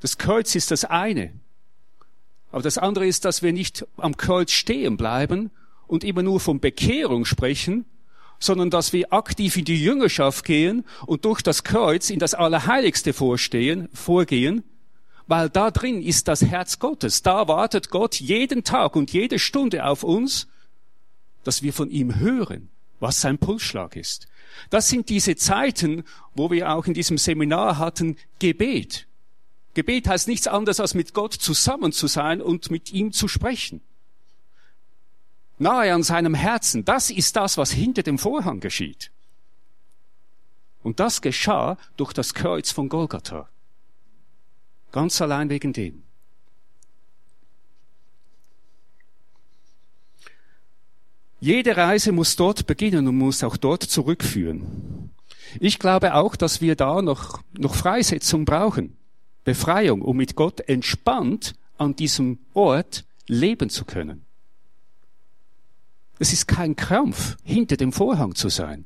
Das 0.00 0.18
Kreuz 0.18 0.54
ist 0.54 0.70
das 0.70 0.84
eine. 0.84 1.32
Aber 2.52 2.62
das 2.62 2.78
andere 2.78 3.06
ist, 3.06 3.24
dass 3.24 3.42
wir 3.42 3.52
nicht 3.52 3.86
am 3.96 4.16
Kreuz 4.16 4.52
stehen 4.52 4.96
bleiben 4.96 5.50
und 5.86 6.04
immer 6.04 6.22
nur 6.22 6.38
von 6.38 6.60
Bekehrung 6.60 7.24
sprechen, 7.24 7.86
sondern 8.38 8.70
dass 8.70 8.92
wir 8.92 9.12
aktiv 9.12 9.56
in 9.56 9.64
die 9.64 9.82
Jüngerschaft 9.82 10.44
gehen 10.44 10.84
und 11.06 11.24
durch 11.24 11.42
das 11.42 11.64
Kreuz 11.64 12.10
in 12.10 12.18
das 12.18 12.34
Allerheiligste 12.34 13.12
vorstehen, 13.12 13.88
vorgehen 13.92 14.64
weil 15.26 15.48
da 15.48 15.70
drin 15.70 16.02
ist 16.02 16.28
das 16.28 16.42
Herz 16.42 16.78
Gottes. 16.78 17.22
Da 17.22 17.48
wartet 17.48 17.90
Gott 17.90 18.16
jeden 18.16 18.64
Tag 18.64 18.96
und 18.96 19.12
jede 19.12 19.38
Stunde 19.38 19.86
auf 19.86 20.02
uns, 20.02 20.48
dass 21.44 21.62
wir 21.62 21.72
von 21.72 21.90
ihm 21.90 22.18
hören, 22.18 22.68
was 23.00 23.20
sein 23.20 23.38
Pulsschlag 23.38 23.96
ist. 23.96 24.28
Das 24.70 24.88
sind 24.88 25.08
diese 25.08 25.36
Zeiten, 25.36 26.04
wo 26.34 26.50
wir 26.50 26.72
auch 26.72 26.86
in 26.86 26.94
diesem 26.94 27.18
Seminar 27.18 27.78
hatten, 27.78 28.16
Gebet. 28.38 29.06
Gebet 29.74 30.06
heißt 30.06 30.28
nichts 30.28 30.46
anderes, 30.46 30.80
als 30.80 30.94
mit 30.94 31.14
Gott 31.14 31.32
zusammen 31.32 31.92
zu 31.92 32.06
sein 32.06 32.42
und 32.42 32.70
mit 32.70 32.92
ihm 32.92 33.12
zu 33.12 33.28
sprechen. 33.28 33.80
Nahe 35.58 35.94
an 35.94 36.02
seinem 36.02 36.34
Herzen, 36.34 36.84
das 36.84 37.10
ist 37.10 37.36
das, 37.36 37.56
was 37.56 37.70
hinter 37.70 38.02
dem 38.02 38.18
Vorhang 38.18 38.60
geschieht. 38.60 39.10
Und 40.82 41.00
das 41.00 41.22
geschah 41.22 41.78
durch 41.96 42.12
das 42.12 42.34
Kreuz 42.34 42.72
von 42.72 42.88
Golgatha. 42.88 43.48
Ganz 44.92 45.20
allein 45.20 45.48
wegen 45.48 45.72
dem. 45.72 46.02
Jede 51.40 51.76
Reise 51.76 52.12
muss 52.12 52.36
dort 52.36 52.68
beginnen 52.68 53.08
und 53.08 53.16
muss 53.16 53.42
auch 53.42 53.56
dort 53.56 53.82
zurückführen. 53.82 55.10
Ich 55.58 55.80
glaube 55.80 56.14
auch, 56.14 56.36
dass 56.36 56.60
wir 56.60 56.76
da 56.76 57.02
noch, 57.02 57.42
noch 57.58 57.74
Freisetzung 57.74 58.44
brauchen. 58.44 58.96
Befreiung, 59.42 60.02
um 60.02 60.16
mit 60.16 60.36
Gott 60.36 60.60
entspannt 60.60 61.54
an 61.78 61.96
diesem 61.96 62.38
Ort 62.54 63.04
leben 63.26 63.70
zu 63.70 63.84
können. 63.84 64.24
Es 66.20 66.32
ist 66.32 66.46
kein 66.46 66.76
Krampf, 66.76 67.36
hinter 67.42 67.76
dem 67.76 67.92
Vorhang 67.92 68.36
zu 68.36 68.48
sein. 68.48 68.84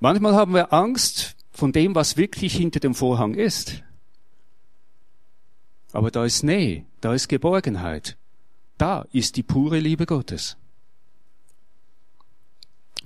Manchmal 0.00 0.34
haben 0.34 0.54
wir 0.54 0.72
Angst 0.72 1.36
von 1.52 1.72
dem, 1.72 1.94
was 1.94 2.16
wirklich 2.16 2.56
hinter 2.56 2.80
dem 2.80 2.94
Vorhang 2.94 3.34
ist. 3.34 3.82
Aber 5.94 6.10
da 6.10 6.24
ist 6.24 6.42
Nähe, 6.42 6.84
da 7.00 7.14
ist 7.14 7.28
Geborgenheit. 7.28 8.16
Da 8.78 9.06
ist 9.12 9.36
die 9.36 9.44
pure 9.44 9.78
Liebe 9.78 10.06
Gottes. 10.06 10.56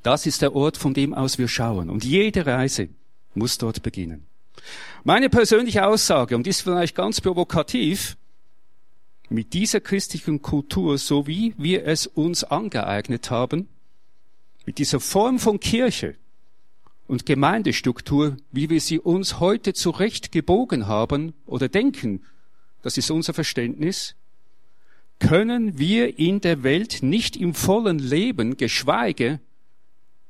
Das 0.02 0.24
ist 0.24 0.40
der 0.40 0.54
Ort, 0.54 0.78
von 0.78 0.94
dem 0.94 1.12
aus 1.12 1.36
wir 1.36 1.48
schauen. 1.48 1.90
Und 1.90 2.02
jede 2.02 2.46
Reise 2.46 2.88
muss 3.34 3.58
dort 3.58 3.82
beginnen. 3.82 4.24
Meine 5.04 5.28
persönliche 5.28 5.86
Aussage, 5.86 6.34
und 6.34 6.46
ist 6.46 6.62
vielleicht 6.62 6.94
ganz 6.94 7.20
provokativ, 7.20 8.16
mit 9.28 9.52
dieser 9.52 9.80
christlichen 9.80 10.40
Kultur, 10.40 10.96
so 10.96 11.26
wie 11.26 11.54
wir 11.58 11.84
es 11.84 12.06
uns 12.06 12.42
angeeignet 12.42 13.30
haben, 13.30 13.68
mit 14.64 14.78
dieser 14.78 14.98
Form 14.98 15.38
von 15.38 15.60
Kirche 15.60 16.14
und 17.06 17.26
Gemeindestruktur, 17.26 18.38
wie 18.50 18.70
wir 18.70 18.80
sie 18.80 18.98
uns 18.98 19.40
heute 19.40 19.74
zurecht 19.74 20.32
gebogen 20.32 20.86
haben 20.86 21.34
oder 21.44 21.68
denken, 21.68 22.22
das 22.88 22.96
ist 22.96 23.10
unser 23.10 23.34
Verständnis, 23.34 24.14
können 25.18 25.78
wir 25.78 26.18
in 26.18 26.40
der 26.40 26.62
Welt 26.62 27.02
nicht 27.02 27.36
im 27.36 27.52
vollen 27.52 27.98
Leben, 27.98 28.56
geschweige 28.56 29.40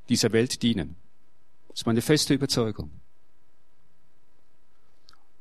dieser 0.08 0.32
Welt 0.32 0.60
dienen. 0.64 0.96
Das 1.68 1.82
ist 1.82 1.86
meine 1.86 2.02
feste 2.02 2.34
Überzeugung. 2.34 2.90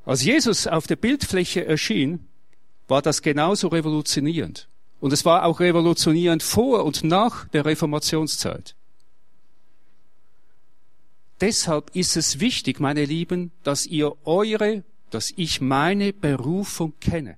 Als 0.06 0.24
Jesus 0.24 0.68
auf 0.68 0.86
der 0.86 0.96
Bildfläche 0.96 1.66
erschien, 1.66 2.28
war 2.88 3.02
das 3.02 3.24
genauso 3.24 3.70
revolutionierend. 3.70 4.70
Und 5.00 5.12
es 5.12 5.26
war 5.26 5.44
auch 5.44 5.60
revolutionierend 5.60 6.44
vor 6.44 6.86
und 6.86 7.04
nach 7.04 7.48
der 7.48 7.66
Reformationszeit. 7.66 8.76
Deshalb 11.42 11.96
ist 11.96 12.16
es 12.16 12.40
wichtig, 12.40 12.80
meine 12.80 13.06
Lieben, 13.06 13.52
dass 13.64 13.88
ihr 13.88 14.16
eure, 14.24 14.84
dass 15.10 15.34
ich 15.36 15.62
meine 15.62 16.14
Berufung 16.14 16.94
kenne. 17.00 17.38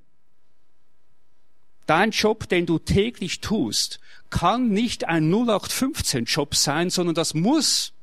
Dein 1.86 2.12
Job, 2.12 2.48
den 2.50 2.66
du 2.66 2.78
täglich 2.78 3.42
tust, 3.42 4.00
kann 4.30 4.70
nicht 4.70 5.06
ein 5.06 5.32
0815-Job 5.34 6.56
sein, 6.56 6.90
sondern 6.90 7.16
das 7.16 7.34
muss, 7.34 7.94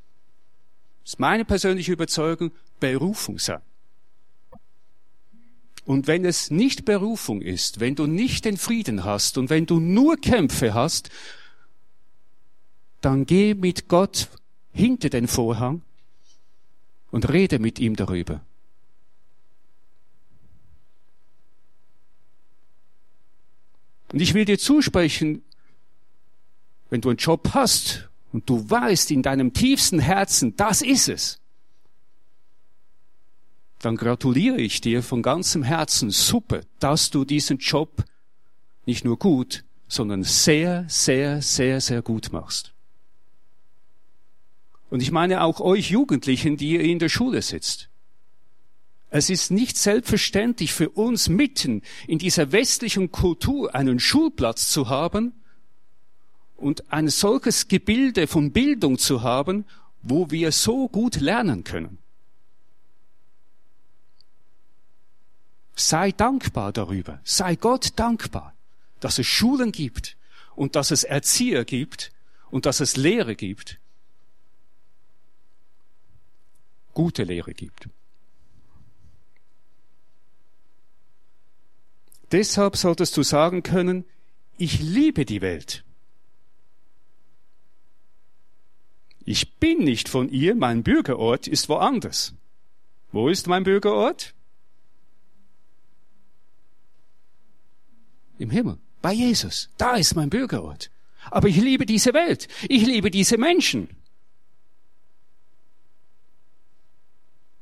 das 1.05 1.13
ist 1.13 1.21
meine 1.21 1.45
persönliche 1.45 1.93
Überzeugung, 1.93 2.51
Berufung 2.81 3.39
sein. 3.39 3.63
Und 5.85 6.09
wenn 6.09 6.25
es 6.25 6.51
nicht 6.51 6.85
Berufung 6.85 7.43
ist, 7.43 7.79
wenn 7.79 7.95
du 7.95 8.07
nicht 8.07 8.45
den 8.45 8.57
Frieden 8.57 9.05
hast 9.05 9.39
und 9.39 9.51
wenn 9.51 9.67
du 9.67 9.79
nur 9.79 10.17
Kämpfe 10.17 10.75
hast, 10.75 11.11
dann 13.01 13.25
geh 13.25 13.55
mit 13.55 13.87
Gott 13.87 14.29
hinter 14.73 15.11
den 15.11 15.29
Vorhang 15.29 15.83
und 17.13 17.29
rede 17.29 17.61
mit 17.61 17.79
ihm 17.79 17.95
darüber. 17.95 18.45
Und 24.17 24.23
ich 24.23 24.33
will 24.33 24.47
dir 24.47 24.59
zusprechen, 24.59 25.43
wenn 26.89 27.03
du 27.03 27.11
einen 27.11 27.19
Job 27.19 27.51
hast 27.53 28.09
und 28.33 28.49
du 28.49 28.71
weißt 28.71 29.11
in 29.11 29.23
deinem 29.23 29.53
tiefsten 29.53 29.99
Herzen, 29.99 30.57
das 30.57 30.81
ist 30.81 31.11
es, 31.11 31.39
dann 33.79 33.97
gratuliere 33.97 34.57
ich 34.57 34.81
dir 34.81 35.03
von 35.03 35.21
ganzem 35.21 35.63
Herzen, 35.63 36.09
super, 36.09 36.63
dass 36.79 37.11
du 37.11 37.27
diesen 37.27 37.59
Job 37.59 38.07
nicht 38.87 39.05
nur 39.05 39.19
gut, 39.19 39.65
sondern 39.87 40.23
sehr, 40.23 40.87
sehr, 40.89 41.43
sehr, 41.43 41.83
sehr 41.83 42.01
gut 42.01 42.33
machst. 42.33 42.73
Und 44.89 45.03
ich 45.03 45.11
meine 45.11 45.43
auch 45.43 45.61
euch 45.61 45.91
Jugendlichen, 45.91 46.57
die 46.57 46.71
ihr 46.71 46.81
in 46.81 47.01
der 47.01 47.11
Schule 47.11 47.43
sitzt. 47.43 47.91
Es 49.11 49.31
ist 49.31 49.51
nicht 49.51 49.77
selbstverständlich 49.77 50.73
für 50.73 50.91
uns 50.91 51.29
mitten 51.29 51.83
in 52.07 52.19
dieser 52.19 52.53
westlichen 52.53 53.13
Kultur 53.13 53.75
einen 53.75 54.01
Schulplatz 54.01 54.71
zu 54.71 54.89
haben 54.89 55.33
und 56.57 56.93
ein 56.93 57.09
solches 57.09 57.69
Gebilde 57.69 58.27
von 58.27 58.53
Bildung 58.53 58.99
zu 58.99 59.23
haben, 59.23 59.65
wo 60.03 60.31
wir 60.31 60.53
so 60.53 60.89
gut 60.89 61.17
lernen 61.17 61.65
können. 61.65 61.99
Sei 65.77 66.11
dankbar 66.11 66.73
darüber. 66.73 67.21
Sei 67.23 67.55
Gott 67.55 67.91
dankbar, 67.97 68.55
dass 69.01 69.19
es 69.19 69.27
Schulen 69.27 69.73
gibt 69.73 70.17
und 70.55 70.75
dass 70.75 70.91
es 70.91 71.05
Erzieher 71.05 71.65
gibt 71.65 72.13
und 72.51 72.67
dass 72.67 72.81
es 72.81 72.97
Lehre 72.97 73.37
gibt. 73.37 73.79
Gute 76.95 77.25
Lehre 77.25 77.53
gibt. 77.53 77.89
Deshalb 82.33 82.77
solltest 82.77 83.17
du 83.17 83.23
sagen 83.23 83.63
können, 83.63 84.05
ich 84.59 84.81
liebe 84.81 85.25
die 85.25 85.41
Welt. 85.41 85.85
Ich 89.25 89.57
bin 89.57 89.79
nicht 89.79 90.09
von 90.09 90.29
ihr, 90.29 90.55
mein 90.55 90.83
Bürgerort 90.83 91.47
ist 91.49 91.69
woanders. 91.69 92.35
Wo 93.13 93.29
ist 93.29 93.47
mein 93.49 93.65
Bürgerort? 93.65 94.35
Im 98.39 98.51
Himmel, 98.51 98.79
bei 99.03 99.13
Jesus. 99.13 99.71
Da 99.79 99.97
ist 99.97 100.15
mein 100.15 100.31
Bürgerort. 100.31 100.91
Aber 101.31 101.49
ich 101.49 101.57
liebe 101.57 101.87
diese 101.87 102.15
Welt. 102.15 102.49
Ich 102.69 102.87
liebe 102.87 103.11
diese 103.11 103.37
Menschen. 103.37 103.89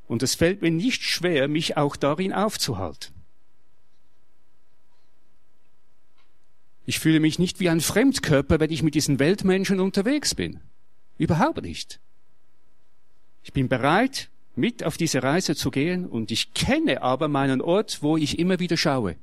Und 0.06 0.22
es 0.22 0.34
fällt 0.34 0.60
mir 0.60 0.70
nicht 0.70 1.02
schwer, 1.02 1.48
mich 1.48 1.76
auch 1.76 1.96
darin 1.96 2.32
aufzuhalten. 2.32 3.13
Ich 6.86 6.98
fühle 6.98 7.20
mich 7.20 7.38
nicht 7.38 7.60
wie 7.60 7.68
ein 7.68 7.80
Fremdkörper, 7.80 8.60
wenn 8.60 8.70
ich 8.70 8.82
mit 8.82 8.94
diesen 8.94 9.18
Weltmenschen 9.18 9.80
unterwegs 9.80 10.34
bin. 10.34 10.60
Überhaupt 11.16 11.62
nicht. 11.62 12.00
Ich 13.42 13.52
bin 13.52 13.68
bereit, 13.68 14.28
mit 14.56 14.84
auf 14.84 14.96
diese 14.96 15.22
Reise 15.22 15.56
zu 15.56 15.70
gehen 15.70 16.06
und 16.06 16.30
ich 16.30 16.54
kenne 16.54 17.02
aber 17.02 17.28
meinen 17.28 17.60
Ort, 17.60 18.02
wo 18.02 18.16
ich 18.16 18.38
immer 18.38 18.58
wieder 18.60 18.76
schaue 18.76 19.16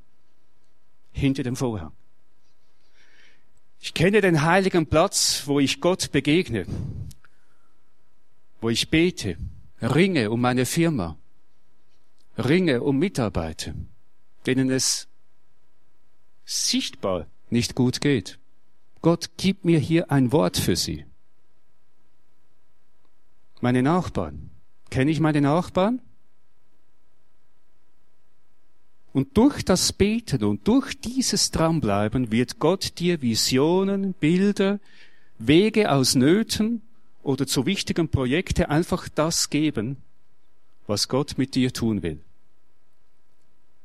hinter 1.12 1.44
dem 1.44 1.56
Vorhang. 1.56 1.92
Ich 3.80 3.94
kenne 3.94 4.22
den 4.22 4.44
heiligen 4.44 4.86
Platz, 4.86 5.44
wo 5.46 5.60
ich 5.60 5.82
Gott 5.82 6.12
begegne, 6.12 6.66
wo 8.60 8.70
ich 8.70 8.90
bete, 8.90 9.38
ringe 9.82 10.30
um 10.30 10.42
meine 10.42 10.66
Firma, 10.66 11.18
ringe 12.38 12.84
um 12.84 13.00
Mitarbeiter, 13.00 13.74
denen 14.46 14.70
es 14.70 15.08
sichtbar 16.46 17.28
nicht 17.52 17.76
gut 17.76 18.02
geht. 18.02 18.40
Gott 19.02 19.32
gibt 19.38 19.66
mir 19.66 19.80
hier 19.80 20.12
ein 20.12 20.32
Wort 20.32 20.58
für 20.58 20.76
sie. 20.76 21.06
Meine 23.60 23.84
Nachbarn. 23.84 24.50
Kenne 24.90 25.12
ich 25.12 25.20
meine 25.20 25.42
Nachbarn? 25.42 26.02
Und 29.14 29.38
durch 29.38 29.66
das 29.66 29.92
Beten 29.92 30.44
und 30.44 30.68
durch 30.68 31.00
dieses 31.00 31.52
Dranbleiben 31.52 32.32
wird 32.32 32.60
Gott 32.60 33.00
dir 33.00 33.22
Visionen, 33.22 34.14
Bilder, 34.14 34.80
Wege 35.38 35.92
aus 35.92 36.16
Nöten 36.16 36.82
oder 37.24 37.46
zu 37.46 37.66
wichtigen 37.66 38.10
Projekten 38.10 38.66
einfach 38.66 39.10
das 39.10 39.50
geben, 39.50 39.98
was 40.88 41.08
Gott 41.08 41.38
mit 41.38 41.56
dir 41.56 41.74
tun 41.74 42.04
will. 42.04 42.22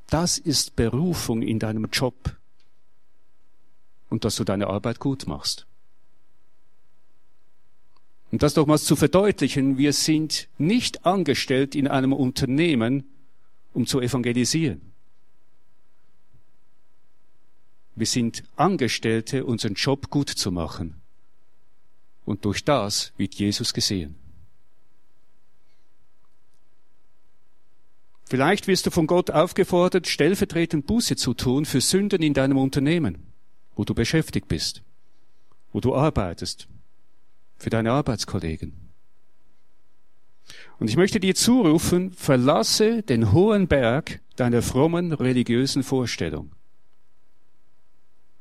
Das 0.08 0.38
ist 0.38 0.76
Berufung 0.76 1.42
in 1.42 1.58
deinem 1.58 1.88
Job 1.92 2.36
und 4.08 4.24
dass 4.24 4.36
du 4.36 4.44
deine 4.44 4.68
Arbeit 4.68 4.98
gut 4.98 5.26
machst. 5.26 5.66
Und 8.30 8.42
das 8.42 8.56
nochmals 8.56 8.84
zu 8.84 8.96
verdeutlichen, 8.96 9.78
wir 9.78 9.92
sind 9.92 10.48
nicht 10.58 11.06
angestellt 11.06 11.74
in 11.74 11.86
einem 11.86 12.12
Unternehmen, 12.12 13.04
um 13.72 13.86
zu 13.86 14.00
evangelisieren. 14.00 14.92
Wir 17.94 18.06
sind 18.06 18.44
Angestellte, 18.56 19.44
unseren 19.44 19.74
Job 19.74 20.10
gut 20.10 20.28
zu 20.28 20.52
machen. 20.52 21.00
Und 22.26 22.44
durch 22.44 22.64
das 22.64 23.12
wird 23.16 23.34
Jesus 23.36 23.72
gesehen. 23.72 24.16
Vielleicht 28.28 28.66
wirst 28.66 28.86
du 28.86 28.90
von 28.90 29.06
Gott 29.06 29.30
aufgefordert, 29.30 30.08
stellvertretend 30.08 30.86
Buße 30.86 31.14
zu 31.14 31.32
tun 31.32 31.64
für 31.64 31.80
Sünden 31.80 32.22
in 32.22 32.34
deinem 32.34 32.58
Unternehmen, 32.58 33.32
wo 33.76 33.84
du 33.84 33.94
beschäftigt 33.94 34.48
bist, 34.48 34.82
wo 35.72 35.80
du 35.80 35.94
arbeitest, 35.94 36.66
für 37.58 37.70
deine 37.70 37.92
Arbeitskollegen. 37.92 38.72
Und 40.78 40.88
ich 40.88 40.96
möchte 40.96 41.20
dir 41.20 41.34
zurufen, 41.34 42.12
verlasse 42.12 43.02
den 43.02 43.32
hohen 43.32 43.68
Berg 43.68 44.20
deiner 44.36 44.62
frommen 44.62 45.12
religiösen 45.12 45.82
Vorstellung. 45.82 46.52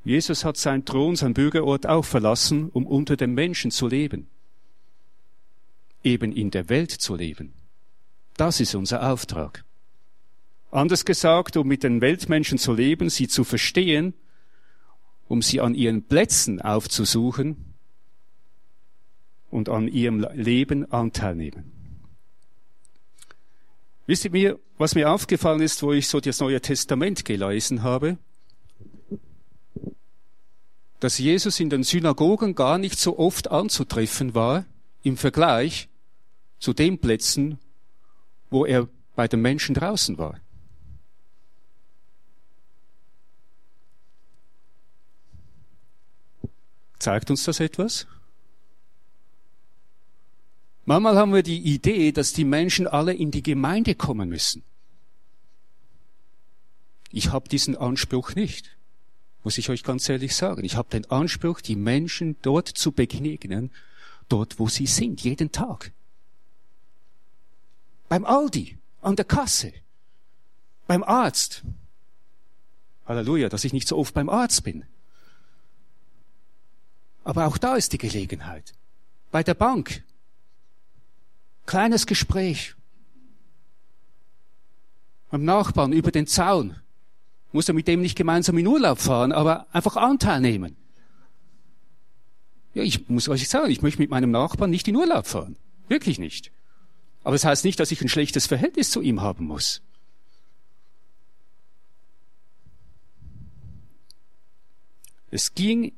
Jesus 0.04 0.46
hat 0.46 0.58
seinen 0.58 0.86
Thron, 0.86 1.16
sein 1.16 1.34
Bürgerort 1.34 1.88
auch 1.88 2.06
verlassen, 2.06 2.70
um 2.70 2.86
unter 2.86 3.18
den 3.18 3.34
Menschen 3.34 3.72
zu 3.72 3.88
leben. 3.88 4.28
Eben 6.04 6.32
in 6.32 6.52
der 6.52 6.70
Welt 6.70 6.92
zu 6.92 7.16
leben. 7.16 7.54
Das 8.38 8.60
ist 8.60 8.76
unser 8.76 9.12
Auftrag. 9.12 9.64
Anders 10.70 11.06
gesagt, 11.06 11.58
um 11.58 11.68
mit 11.68 11.84
den 11.84 12.02
Weltmenschen 12.02 12.58
zu 12.58 12.74
leben, 12.74 13.10
sie 13.10 13.28
zu 13.28 13.44
verstehen, 13.44 14.14
um 15.28 15.42
sie 15.42 15.62
an 15.62 15.76
ihren 15.76 16.04
Plätzen 16.04 16.62
aufzusuchen 16.62 17.74
und 19.50 19.70
an 19.70 19.88
ihrem 19.88 20.26
Leben 20.34 20.92
Anteil 20.92 21.36
nehmen. 21.36 21.72
Wisst 24.08 24.26
ihr 24.26 24.32
mir, 24.32 24.60
was 24.78 24.94
mir 24.94 25.10
aufgefallen 25.10 25.62
ist, 25.62 25.82
wo 25.82 25.94
ich 25.94 26.08
so 26.08 26.20
das 26.20 26.40
Neue 26.40 26.62
Testament 26.62 27.26
gelesen 27.26 27.82
habe? 27.82 28.18
Dass 31.00 31.18
Jesus 31.18 31.60
in 31.60 31.70
den 31.70 31.84
Synagogen 31.84 32.54
gar 32.54 32.78
nicht 32.78 33.00
so 33.00 33.18
oft 33.18 33.50
anzutreffen 33.50 34.36
war 34.36 34.66
im 35.02 35.18
Vergleich 35.18 35.90
zu 36.60 36.74
den 36.74 37.00
Plätzen, 37.00 37.60
wo 38.50 38.66
er 38.66 38.88
bei 39.16 39.28
den 39.28 39.42
Menschen 39.42 39.76
draußen 39.76 40.18
war. 40.18 40.40
Zeigt 47.00 47.30
uns 47.30 47.44
das 47.44 47.60
etwas? 47.60 48.08
Manchmal 50.86 51.18
haben 51.18 51.34
wir 51.34 51.44
die 51.44 51.60
Idee, 51.60 52.12
dass 52.12 52.34
die 52.34 52.44
Menschen 52.44 52.88
alle 52.88 53.14
in 53.14 53.32
die 53.32 53.42
Gemeinde 53.42 53.96
kommen 53.96 54.30
müssen. 54.30 54.64
Ich 57.12 57.32
habe 57.32 57.50
diesen 57.50 57.76
Anspruch 57.76 58.36
nicht, 58.36 58.78
muss 59.44 59.58
ich 59.58 59.70
euch 59.70 59.84
ganz 59.84 60.08
ehrlich 60.10 60.36
sagen. 60.36 60.64
Ich 60.64 60.76
habe 60.76 60.90
den 60.90 61.10
Anspruch, 61.10 61.62
die 61.62 61.76
Menschen 61.76 62.36
dort 62.42 62.68
zu 62.68 62.92
begegnen, 62.92 63.72
dort 64.30 64.60
wo 64.60 64.68
sie 64.68 64.86
sind, 64.86 65.22
jeden 65.22 65.52
Tag. 65.52 65.92
Beim 68.10 68.26
Aldi, 68.26 68.78
an 69.02 69.16
der 69.16 69.26
Kasse, 69.26 69.74
beim 70.88 71.04
Arzt. 71.04 71.64
Halleluja, 73.06 73.50
dass 73.50 73.64
ich 73.64 73.74
nicht 73.74 73.88
so 73.88 73.98
oft 73.98 74.14
beim 74.14 74.30
Arzt 74.30 74.64
bin. 74.64 74.86
Aber 77.26 77.48
auch 77.48 77.58
da 77.58 77.76
ist 77.76 77.92
die 77.92 77.98
Gelegenheit. 77.98 78.74
Bei 79.32 79.44
der 79.44 79.56
Bank. 79.56 80.04
Kleines 81.66 82.06
Gespräch. 82.06 82.76
Beim 85.32 85.44
Nachbarn 85.44 85.92
über 85.92 86.12
den 86.12 86.28
Zaun. 86.28 86.80
Muss 87.52 87.68
er 87.68 87.74
mit 87.74 87.88
dem 87.88 88.02
nicht 88.02 88.16
gemeinsam 88.16 88.58
in 88.58 88.68
Urlaub 88.68 89.00
fahren, 89.00 89.32
aber 89.32 89.66
einfach 89.74 89.98
Anteil 89.98 90.40
nehmen. 90.40 90.78
Ja, 92.76 92.84
ich 92.84 93.10
muss 93.10 93.28
euch 93.28 93.50
sagen, 93.50 93.72
ich 93.72 93.82
möchte 93.82 94.02
mit 94.02 94.12
meinem 94.12 94.32
Nachbarn 94.32 94.70
nicht 94.70 94.88
in 94.88 94.96
Urlaub 94.96 95.26
fahren. 95.26 95.58
Wirklich 95.88 96.20
nicht. 96.20 96.52
Aber 97.24 97.34
das 97.34 97.46
heißt 97.46 97.66
nicht, 97.66 97.80
dass 97.80 97.92
ich 97.92 98.02
ein 98.02 98.10
schlechtes 98.10 98.46
Verhältnis 98.46 98.92
zu 98.92 99.02
ihm 99.02 99.22
haben 99.22 99.46
muss. 99.48 99.82
Es 105.32 105.56
ging 105.56 105.94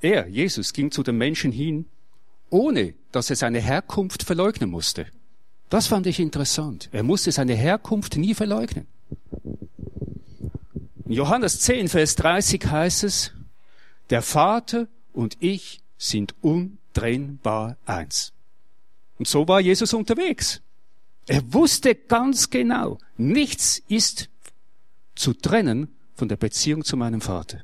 er, 0.00 0.28
Jesus, 0.28 0.72
ging 0.72 0.90
zu 0.90 1.02
den 1.02 1.16
Menschen 1.16 1.52
hin, 1.52 1.86
ohne 2.50 2.94
dass 3.12 3.30
er 3.30 3.36
seine 3.36 3.60
Herkunft 3.60 4.22
verleugnen 4.22 4.70
musste. 4.70 5.06
Das 5.68 5.86
fand 5.86 6.06
ich 6.06 6.18
interessant. 6.18 6.88
Er 6.92 7.02
musste 7.02 7.30
seine 7.30 7.54
Herkunft 7.54 8.16
nie 8.16 8.34
verleugnen. 8.34 8.86
In 11.06 11.12
Johannes 11.12 11.60
10, 11.60 11.88
Vers 11.88 12.16
30 12.16 12.66
heißt 12.66 13.04
es, 13.04 13.32
der 14.10 14.22
Vater 14.22 14.88
und 15.12 15.36
ich 15.40 15.80
sind 15.96 16.34
untrennbar 16.40 17.76
eins. 17.86 18.32
Und 19.18 19.28
so 19.28 19.46
war 19.46 19.60
Jesus 19.60 19.92
unterwegs. 19.92 20.60
Er 21.26 21.52
wusste 21.52 21.94
ganz 21.94 22.50
genau, 22.50 22.98
nichts 23.16 23.82
ist 23.88 24.28
zu 25.14 25.34
trennen 25.34 25.94
von 26.14 26.28
der 26.28 26.36
Beziehung 26.36 26.84
zu 26.84 26.96
meinem 26.96 27.20
Vater. 27.20 27.60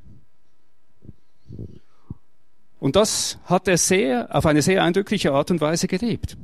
Und 2.79 2.95
das 2.95 3.39
hat 3.45 3.67
er 3.67 3.77
sehr, 3.77 4.33
auf 4.35 4.45
eine 4.45 4.61
sehr 4.61 4.83
eindrückliche 4.83 5.33
Art 5.33 5.49
und 5.51 5.61
Weise 5.61 5.87
gelebt. 5.87 6.37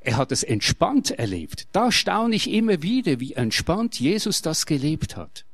Er 0.00 0.16
hat 0.16 0.30
es 0.30 0.44
entspannt 0.44 1.10
erlebt. 1.10 1.66
Da 1.72 1.90
staune 1.90 2.36
ich 2.36 2.48
immer 2.50 2.82
wieder, 2.82 3.18
wie 3.18 3.32
entspannt 3.32 3.98
Jesus 3.98 4.40
das 4.40 4.64
gelebt 4.66 5.16
hat. 5.16 5.44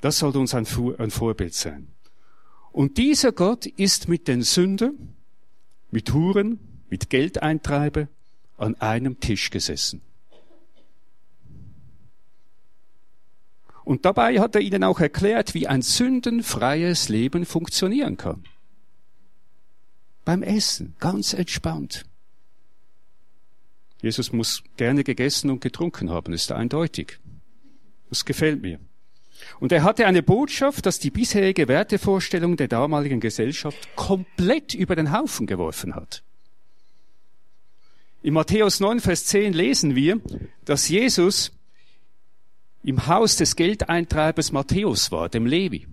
Das 0.00 0.18
sollte 0.18 0.38
uns 0.38 0.54
ein, 0.54 0.64
Vorbild 0.64 1.54
sein. 1.54 1.88
Und 2.70 2.98
dieser 2.98 3.32
Gott 3.32 3.66
ist 3.66 4.08
mit 4.08 4.28
den 4.28 4.42
Sündern, 4.42 5.16
mit 5.90 6.12
Huren, 6.12 6.60
mit 6.88 7.10
Geldeintreiber 7.10 8.06
an 8.56 8.76
einem 8.76 9.18
Tisch 9.18 9.50
gesessen. 9.50 10.02
Und 13.88 14.04
dabei 14.04 14.38
hat 14.38 14.54
er 14.54 14.60
ihnen 14.60 14.84
auch 14.84 15.00
erklärt, 15.00 15.54
wie 15.54 15.66
ein 15.66 15.80
sündenfreies 15.80 17.08
Leben 17.08 17.46
funktionieren 17.46 18.18
kann. 18.18 18.44
Beim 20.26 20.42
Essen, 20.42 20.94
ganz 20.98 21.32
entspannt. 21.32 22.04
Jesus 24.02 24.30
muss 24.30 24.62
gerne 24.76 25.04
gegessen 25.04 25.48
und 25.48 25.62
getrunken 25.62 26.10
haben, 26.10 26.34
ist 26.34 26.52
eindeutig. 26.52 27.18
Das 28.10 28.26
gefällt 28.26 28.60
mir. 28.60 28.78
Und 29.58 29.72
er 29.72 29.84
hatte 29.84 30.06
eine 30.06 30.22
Botschaft, 30.22 30.84
dass 30.84 30.98
die 30.98 31.10
bisherige 31.10 31.66
Wertevorstellung 31.66 32.58
der 32.58 32.68
damaligen 32.68 33.20
Gesellschaft 33.20 33.96
komplett 33.96 34.74
über 34.74 34.96
den 34.96 35.12
Haufen 35.12 35.46
geworfen 35.46 35.94
hat. 35.94 36.22
In 38.20 38.34
Matthäus 38.34 38.80
9, 38.80 39.00
Vers 39.00 39.24
10 39.24 39.54
lesen 39.54 39.94
wir, 39.94 40.20
dass 40.66 40.90
Jesus 40.90 41.52
im 42.82 43.06
Haus 43.06 43.36
des 43.36 43.56
Geldeintreibers 43.56 44.52
Matthäus 44.52 45.10
war, 45.12 45.28
dem 45.28 45.46
Levi. 45.46 45.86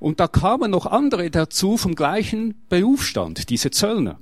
Und 0.00 0.20
da 0.20 0.28
kamen 0.28 0.70
noch 0.70 0.86
andere 0.86 1.30
dazu 1.30 1.76
vom 1.76 1.94
gleichen 1.94 2.54
Berufsstand, 2.68 3.50
diese 3.50 3.70
Zöllner. 3.70 4.18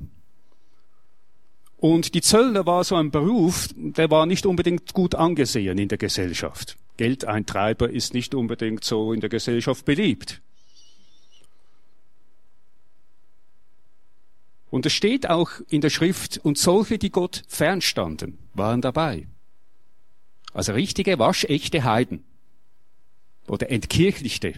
Und 1.77 2.14
die 2.14 2.22
Zöllner 2.22 2.64
war 2.64 2.83
so 2.85 2.96
ein 2.96 3.11
Beruf, 3.11 3.68
der 3.77 4.11
war 4.11 4.25
nicht 4.25 4.46
unbedingt 4.46 4.94
gut 4.94 5.14
angesehen 5.14 5.77
in 5.77 5.88
der 5.88 5.99
Gesellschaft. 5.99 6.77
Geldeintreiber 6.96 7.90
ist 7.90 8.14
nicht 8.14 8.35
unbedingt 8.35 8.85
so 8.85 9.12
in 9.12 9.20
der 9.20 9.29
Gesellschaft 9.29 9.85
beliebt. 9.85 10.40
Und 14.70 14.87
es 14.87 14.94
steht 14.94 15.29
auch 15.29 15.51
in 15.68 15.81
der 15.81 15.90
Schrift, 15.90 16.40
und 16.42 16.59
solche, 16.59 16.99
die 16.99 17.11
Gott 17.11 17.44
fernstanden, 17.46 18.38
waren 18.55 18.81
dabei. 18.81 19.29
Also 20.57 20.73
richtige, 20.73 21.19
waschechte 21.19 21.85
Heiden. 21.85 22.25
Oder 23.47 23.69
entkirchlichte. 23.69 24.55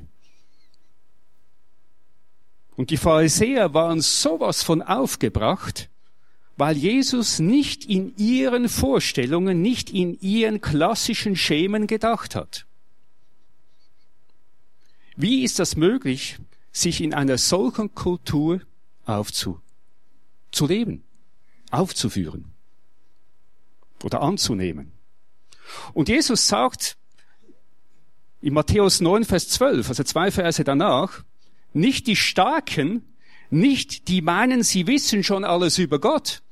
Und 2.76 2.90
die 2.90 2.96
Pharisäer 2.96 3.74
waren 3.74 4.00
sowas 4.00 4.62
von 4.62 4.80
aufgebracht, 4.80 5.90
weil 6.56 6.76
Jesus 6.76 7.40
nicht 7.40 7.84
in 7.84 8.16
ihren 8.16 8.68
Vorstellungen, 8.68 9.60
nicht 9.60 9.90
in 9.90 10.20
ihren 10.20 10.60
klassischen 10.60 11.34
Schemen 11.34 11.88
gedacht 11.88 12.36
hat. 12.36 12.64
Wie 15.16 15.42
ist 15.42 15.58
das 15.58 15.74
möglich, 15.74 16.38
sich 16.70 17.00
in 17.00 17.12
einer 17.12 17.38
solchen 17.38 17.92
Kultur 17.96 18.60
aufzu, 19.04 19.60
zu 20.52 20.68
leben, 20.68 21.02
aufzuführen 21.72 22.44
oder 24.04 24.22
anzunehmen? 24.22 24.92
Und 25.94 26.08
Jesus 26.08 26.48
sagt, 26.48 26.96
in 28.40 28.54
Matthäus 28.54 29.00
9, 29.00 29.24
Vers 29.24 29.48
12, 29.48 29.88
also 29.88 30.02
zwei 30.04 30.30
Verse 30.30 30.62
danach, 30.62 31.24
nicht 31.72 32.06
die 32.06 32.16
Starken, 32.16 33.02
nicht 33.50 34.08
die 34.08 34.22
meinen, 34.22 34.62
sie 34.62 34.86
wissen 34.86 35.24
schon 35.24 35.44
alles 35.44 35.78
über 35.78 35.98
Gott, 35.98 36.42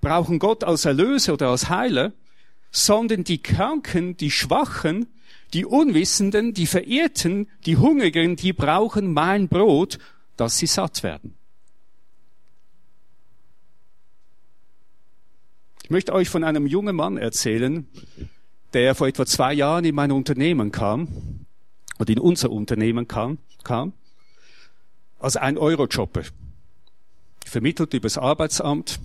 brauchen 0.00 0.38
Gott 0.38 0.64
als 0.64 0.84
Erlöser 0.84 1.34
oder 1.34 1.50
als 1.50 1.68
Heiler, 1.68 2.12
sondern 2.70 3.24
die 3.24 3.42
Kranken, 3.42 4.16
die 4.16 4.30
Schwachen, 4.30 5.06
die 5.52 5.64
Unwissenden, 5.64 6.52
die 6.52 6.66
Verirrten, 6.66 7.48
die 7.64 7.76
Hungrigen, 7.76 8.36
die 8.36 8.52
brauchen 8.52 9.12
mein 9.12 9.48
Brot, 9.48 9.98
dass 10.36 10.58
sie 10.58 10.66
satt 10.66 11.02
werden. 11.02 11.34
Ich 15.82 15.90
möchte 15.90 16.12
euch 16.12 16.28
von 16.28 16.44
einem 16.44 16.66
jungen 16.66 16.94
Mann 16.94 17.16
erzählen, 17.16 17.88
der 18.72 18.94
vor 18.94 19.08
etwa 19.08 19.26
zwei 19.26 19.52
Jahren 19.52 19.84
in 19.84 19.94
mein 19.94 20.12
Unternehmen 20.12 20.72
kam, 20.72 21.46
oder 21.98 22.12
in 22.12 22.18
unser 22.18 22.50
Unternehmen 22.50 23.08
kam, 23.08 23.38
kam 23.64 23.92
als 25.18 25.36
ein 25.36 25.58
Eurojobber. 25.58 26.22
Vermittelt 27.44 27.94
übers 27.94 28.18
Arbeitsamt, 28.18 29.00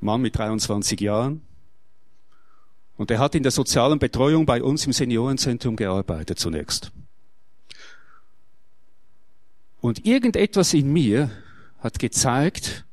Mann 0.00 0.20
mit 0.20 0.36
23 0.36 1.00
Jahren. 1.00 1.42
Und 2.96 3.10
er 3.10 3.18
hat 3.18 3.34
in 3.34 3.42
der 3.42 3.52
sozialen 3.52 3.98
Betreuung 3.98 4.46
bei 4.46 4.62
uns 4.62 4.84
im 4.84 4.92
Seniorenzentrum 4.92 5.76
gearbeitet 5.76 6.38
zunächst. 6.38 6.92
Und 9.80 10.04
irgendetwas 10.04 10.74
in 10.74 10.92
mir 10.92 11.30
hat 11.80 11.98
gezeigt, 11.98 12.84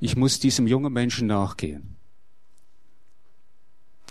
ich 0.00 0.16
muss 0.16 0.40
diesem 0.40 0.66
jungen 0.66 0.92
Menschen 0.92 1.28
nachgehen. 1.28 1.91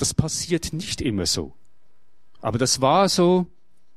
Das 0.02 0.16
passiert 0.16 0.74
nicht 0.74 1.00
immer 1.00 1.28
so. 1.28 1.54
Aber 2.42 2.58
das 2.58 2.82
war 2.82 3.08
so 3.08 3.46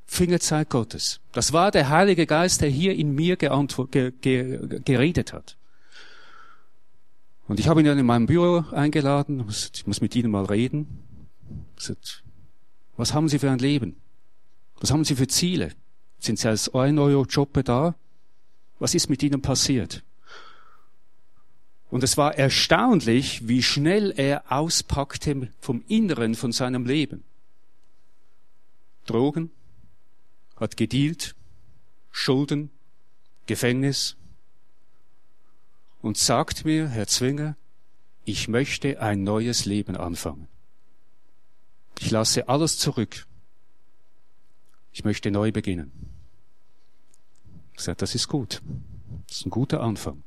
Fingerzeit 0.05 0.69
Gottes. 0.69 1.19
Das 1.31 1.51
war 1.51 1.71
der 1.71 1.89
Heilige 1.89 2.27
Geist, 2.27 2.61
der 2.61 2.69
hier 2.69 2.93
in 2.93 3.15
mir 3.15 3.37
ge 3.37 3.49
ge 4.21 4.79
geredet 4.85 5.33
hat. 5.33 5.57
Und 7.47 7.59
ich 7.59 7.67
habe 7.67 7.79
ihn 7.79 7.87
dann 7.87 7.97
in 7.97 8.05
meinem 8.05 8.27
Büro 8.27 8.65
eingeladen. 8.71 9.45
Ich 9.49 9.87
muss 9.87 9.99
mit 9.99 10.15
Ihnen 10.15 10.29
mal 10.29 10.45
reden. 10.45 10.85
Was 12.97 13.15
haben 13.15 13.27
Sie 13.27 13.39
für 13.39 13.49
ein 13.49 13.57
Leben? 13.57 13.95
Was 14.79 14.91
haben 14.91 15.05
Sie 15.05 15.15
für 15.15 15.27
Ziele? 15.27 15.71
Sind 16.19 16.37
Sie 16.37 16.47
als 16.47 16.71
ein 16.75 16.99
Euro 16.99 17.23
Jobber 17.23 17.63
da? 17.63 17.95
Was 18.77 18.93
ist 18.93 19.09
mit 19.09 19.23
Ihnen 19.23 19.41
passiert? 19.41 20.03
Und 21.89 22.03
es 22.03 22.17
war 22.17 22.35
erstaunlich, 22.35 23.47
wie 23.47 23.61
schnell 23.61 24.13
er 24.15 24.51
auspackte 24.51 25.49
vom 25.59 25.83
Inneren 25.87 26.35
von 26.35 26.51
seinem 26.51 26.85
Leben. 26.85 27.23
Drogen, 29.05 29.51
hat 30.55 30.77
gedealt, 30.77 31.35
Schulden, 32.11 32.71
Gefängnis, 33.45 34.15
und 36.01 36.17
sagt 36.17 36.65
mir, 36.65 36.87
Herr 36.87 37.07
Zwinger, 37.07 37.55
ich 38.25 38.47
möchte 38.47 39.01
ein 39.01 39.23
neues 39.23 39.65
Leben 39.65 39.95
anfangen. 39.95 40.47
Ich 41.99 42.11
lasse 42.11 42.49
alles 42.49 42.77
zurück. 42.77 43.25
Ich 44.91 45.03
möchte 45.03 45.31
neu 45.31 45.51
beginnen. 45.51 45.91
Ich 47.73 47.81
sage, 47.81 47.97
das 47.97 48.15
ist 48.15 48.27
gut. 48.27 48.61
Das 49.27 49.37
ist 49.37 49.45
ein 49.45 49.49
guter 49.49 49.81
Anfang. 49.81 50.23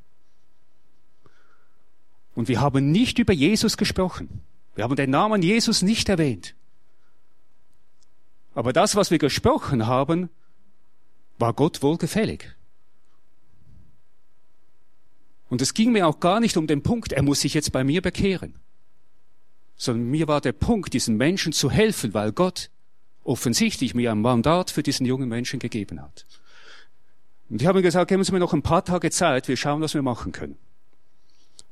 Und 2.39 2.47
wir 2.47 2.61
haben 2.61 2.89
nicht 2.89 3.19
über 3.19 3.33
Jesus 3.33 3.75
gesprochen. 3.75 4.39
Wir 4.73 4.85
haben 4.85 4.95
den 4.95 5.09
Namen 5.09 5.41
Jesus 5.41 5.81
nicht 5.81 6.07
erwähnt. 6.07 6.55
Aber 8.55 8.71
das, 8.71 8.95
was 8.95 9.11
wir 9.11 9.17
gesprochen 9.17 9.87
haben, 9.87 10.29
war 11.37 11.51
Gott 11.51 11.83
wohlgefällig. 11.83 12.45
Und 15.49 15.61
es 15.61 15.73
ging 15.73 15.91
mir 15.91 16.07
auch 16.07 16.21
gar 16.21 16.39
nicht 16.39 16.55
um 16.55 16.65
den 16.65 16.81
Punkt, 16.81 17.11
er 17.11 17.23
muss 17.23 17.41
sich 17.41 17.53
jetzt 17.53 17.73
bei 17.73 17.83
mir 17.83 18.01
bekehren, 18.01 18.55
sondern 19.75 20.09
mir 20.09 20.29
war 20.29 20.39
der 20.39 20.53
Punkt, 20.53 20.93
diesen 20.93 21.17
Menschen 21.17 21.51
zu 21.51 21.69
helfen, 21.69 22.13
weil 22.13 22.31
Gott 22.31 22.69
offensichtlich 23.25 23.93
mir 23.95 24.13
ein 24.13 24.21
Mandat 24.21 24.71
für 24.71 24.81
diesen 24.81 25.05
jungen 25.05 25.27
Menschen 25.27 25.59
gegeben 25.59 26.01
hat. 26.01 26.25
Und 27.49 27.61
ich 27.61 27.67
habe 27.67 27.79
ihm 27.79 27.83
gesagt, 27.83 28.07
geben 28.07 28.23
Sie 28.23 28.31
mir 28.31 28.39
noch 28.39 28.53
ein 28.53 28.61
paar 28.61 28.85
Tage 28.85 29.11
Zeit, 29.11 29.49
wir 29.49 29.57
schauen, 29.57 29.81
was 29.81 29.93
wir 29.93 30.03
machen 30.03 30.31
können. 30.31 30.57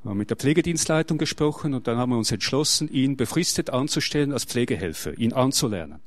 Wir 0.04 0.12
haben 0.12 0.18
mit 0.18 0.30
der 0.30 0.38
Pflegedienstleitung 0.38 1.18
gesprochen 1.18 1.74
und 1.74 1.88
dann 1.88 1.98
haben 1.98 2.12
wir 2.12 2.18
uns 2.18 2.32
entschlossen, 2.32 2.88
ihn 2.90 3.18
befristet 3.18 3.70
anzustellen 3.70 4.32
als 4.32 4.46
Pflegehelfer, 4.46 5.18
ihn 5.18 5.34
anzulernen. 5.34 6.02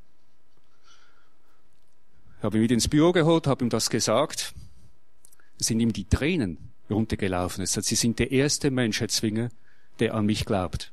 Ich 2.39 2.45
habe 2.45 2.57
ihn 2.57 2.63
wieder 2.63 2.75
ins 2.75 2.89
Büro 2.89 3.13
geholt, 3.13 3.47
habe 3.47 3.65
ihm 3.65 3.71
das 3.71 3.91
gesagt. 3.91 4.55
Es 5.59 5.67
sind 5.67 5.81
ihm 5.81 5.93
die 5.93 6.07
Tränen 6.07 6.71
runtergelaufen 6.89 7.63
ist. 7.63 7.75
Sie 7.75 7.95
sind 7.95 8.19
der 8.19 8.33
erste 8.33 8.71
Mensch, 8.71 9.01
Herr 9.01 9.09
Zwinger, 9.09 9.51
der 9.99 10.15
an 10.15 10.27
mich 10.27 10.45
glaubt. 10.47 10.93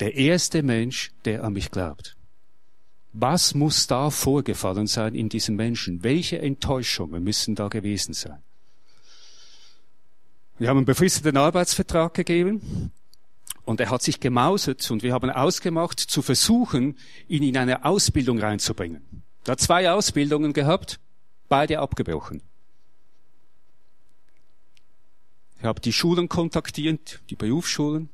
Der 0.00 0.14
erste 0.14 0.62
Mensch, 0.62 1.12
der 1.24 1.44
an 1.44 1.52
mich 1.52 1.70
glaubt. 1.70 2.16
Was 3.12 3.54
muss 3.54 3.86
da 3.86 4.10
vorgefallen 4.10 4.88
sein 4.88 5.14
in 5.14 5.28
diesem 5.28 5.54
Menschen? 5.54 6.02
Welche 6.02 6.40
Enttäuschungen 6.40 7.22
müssen 7.22 7.54
da 7.54 7.68
gewesen 7.68 8.12
sein? 8.12 8.42
Wir 10.58 10.68
haben 10.68 10.78
einen 10.78 10.86
befristeten 10.86 11.36
Arbeitsvertrag 11.36 12.14
gegeben 12.14 12.92
und 13.64 13.80
er 13.80 13.90
hat 13.90 14.02
sich 14.02 14.20
gemausert 14.20 14.88
und 14.90 15.02
wir 15.02 15.12
haben 15.12 15.30
ausgemacht, 15.30 15.98
zu 15.98 16.22
versuchen, 16.22 16.96
ihn 17.28 17.42
in 17.42 17.56
eine 17.56 17.84
Ausbildung 17.84 18.38
reinzubringen. 18.38 19.02
Er 19.46 19.52
hat 19.52 19.60
zwei 19.60 19.90
Ausbildungen 19.90 20.52
gehabt, 20.52 21.00
beide 21.48 21.80
abgebrochen. 21.80 22.40
Ich 25.58 25.64
habe 25.64 25.80
die 25.80 25.92
Schulen 25.92 26.28
kontaktiert, 26.28 27.20
die 27.30 27.36
Berufsschulen. 27.36 28.10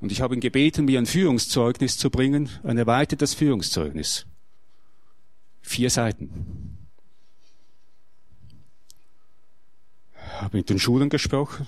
Und 0.00 0.12
ich 0.12 0.20
habe 0.20 0.34
ihn 0.34 0.40
gebeten, 0.40 0.84
mir 0.84 0.98
ein 0.98 1.06
Führungszeugnis 1.06 1.98
zu 1.98 2.10
bringen, 2.10 2.48
ein 2.62 2.78
erweitertes 2.78 3.34
Führungszeugnis. 3.34 4.26
Vier 5.62 5.90
Seiten. 5.90 6.75
Habe 10.46 10.56
mit 10.58 10.70
den 10.70 10.78
Schulen 10.78 11.08
gesprochen. 11.08 11.66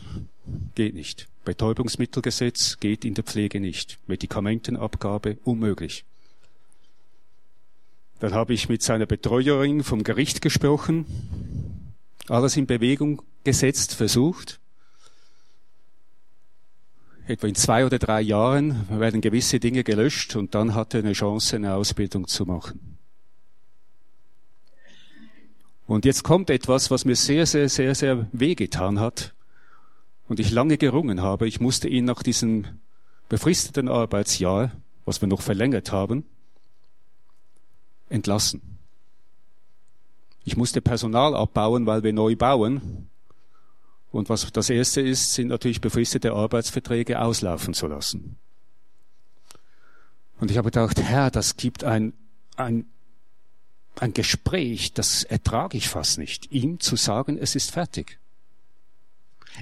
Geht 0.74 0.94
nicht. 0.94 1.26
Betäubungsmittelgesetz 1.44 2.78
geht 2.78 3.04
in 3.04 3.14
der 3.14 3.24
Pflege 3.24 3.60
nicht. 3.60 3.98
Medikamentenabgabe 4.06 5.38
unmöglich. 5.44 6.04
Dann 8.20 8.34
habe 8.34 8.54
ich 8.54 8.68
mit 8.68 8.82
seiner 8.82 9.06
Betreuerin 9.06 9.82
vom 9.82 10.02
Gericht 10.04 10.40
gesprochen 10.40 11.06
alles 12.30 12.56
in 12.58 12.66
Bewegung 12.66 13.22
gesetzt, 13.42 13.94
versucht. 13.94 14.60
Etwa 17.26 17.46
in 17.46 17.54
zwei 17.54 17.86
oder 17.86 17.98
drei 17.98 18.20
Jahren 18.20 18.86
werden 18.90 19.20
gewisse 19.20 19.60
Dinge 19.60 19.82
gelöscht 19.82 20.36
und 20.36 20.54
dann 20.54 20.74
hat 20.74 20.94
er 20.94 21.00
eine 21.00 21.12
Chance, 21.12 21.56
eine 21.56 21.74
Ausbildung 21.74 22.26
zu 22.26 22.44
machen. 22.44 22.97
Und 25.88 26.04
jetzt 26.04 26.22
kommt 26.22 26.50
etwas, 26.50 26.90
was 26.90 27.06
mir 27.06 27.16
sehr, 27.16 27.46
sehr, 27.46 27.70
sehr, 27.70 27.94
sehr 27.94 28.28
wehgetan 28.32 29.00
hat 29.00 29.32
und 30.28 30.38
ich 30.38 30.50
lange 30.50 30.76
gerungen 30.76 31.22
habe. 31.22 31.48
Ich 31.48 31.60
musste 31.60 31.88
ihn 31.88 32.04
nach 32.04 32.22
diesem 32.22 32.66
befristeten 33.30 33.88
Arbeitsjahr, 33.88 34.70
was 35.06 35.22
wir 35.22 35.28
noch 35.28 35.40
verlängert 35.40 35.90
haben, 35.90 36.26
entlassen. 38.10 38.60
Ich 40.44 40.58
musste 40.58 40.82
Personal 40.82 41.34
abbauen, 41.34 41.86
weil 41.86 42.02
wir 42.02 42.12
neu 42.12 42.36
bauen. 42.36 43.08
Und 44.12 44.28
was 44.28 44.52
das 44.52 44.68
erste 44.68 45.00
ist, 45.00 45.32
sind 45.32 45.48
natürlich 45.48 45.80
befristete 45.80 46.34
Arbeitsverträge 46.34 47.18
auslaufen 47.18 47.72
zu 47.72 47.86
lassen. 47.86 48.36
Und 50.38 50.50
ich 50.50 50.58
habe 50.58 50.70
gedacht, 50.70 51.00
Herr, 51.00 51.30
das 51.30 51.56
gibt 51.56 51.82
ein, 51.82 52.12
ein, 52.56 52.84
ein 54.02 54.14
Gespräch, 54.14 54.92
das 54.92 55.24
ertrage 55.24 55.76
ich 55.76 55.88
fast 55.88 56.18
nicht, 56.18 56.50
ihm 56.52 56.80
zu 56.80 56.96
sagen, 56.96 57.38
es 57.38 57.54
ist 57.54 57.70
fertig. 57.70 58.18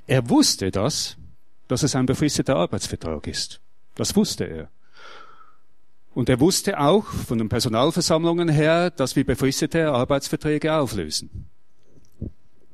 Er 0.07 0.29
wusste 0.29 0.71
das, 0.71 1.17
dass 1.69 1.83
es 1.83 1.95
ein 1.95 2.07
befristeter 2.07 2.57
Arbeitsvertrag 2.57 3.27
ist. 3.27 3.61
Das 3.95 4.15
wusste 4.15 4.45
er. 4.45 4.71
Und 6.15 6.29
er 6.29 6.41
wusste 6.41 6.81
auch 6.81 7.05
von 7.05 7.39
den 7.39 7.49
Personalversammlungen 7.49 8.49
her, 8.49 8.91
dass 8.91 9.17
wir 9.17 9.25
befristete 9.25 9.91
Arbeitsverträge 9.91 10.75
auflösen. 10.75 11.49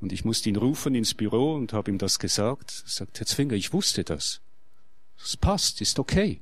Und 0.00 0.12
ich 0.12 0.24
musste 0.24 0.48
ihn 0.48 0.56
rufen 0.56 0.94
ins 0.94 1.14
Büro 1.14 1.54
und 1.54 1.72
habe 1.72 1.90
ihm 1.90 1.98
das 1.98 2.18
gesagt. 2.18 2.82
Er 2.84 2.90
sagt, 2.90 3.20
Herr 3.20 3.26
Zwinger, 3.26 3.54
ich 3.54 3.72
wusste 3.72 4.04
das. 4.04 4.40
Das 5.18 5.36
passt, 5.36 5.80
ist 5.80 5.98
okay. 5.98 6.40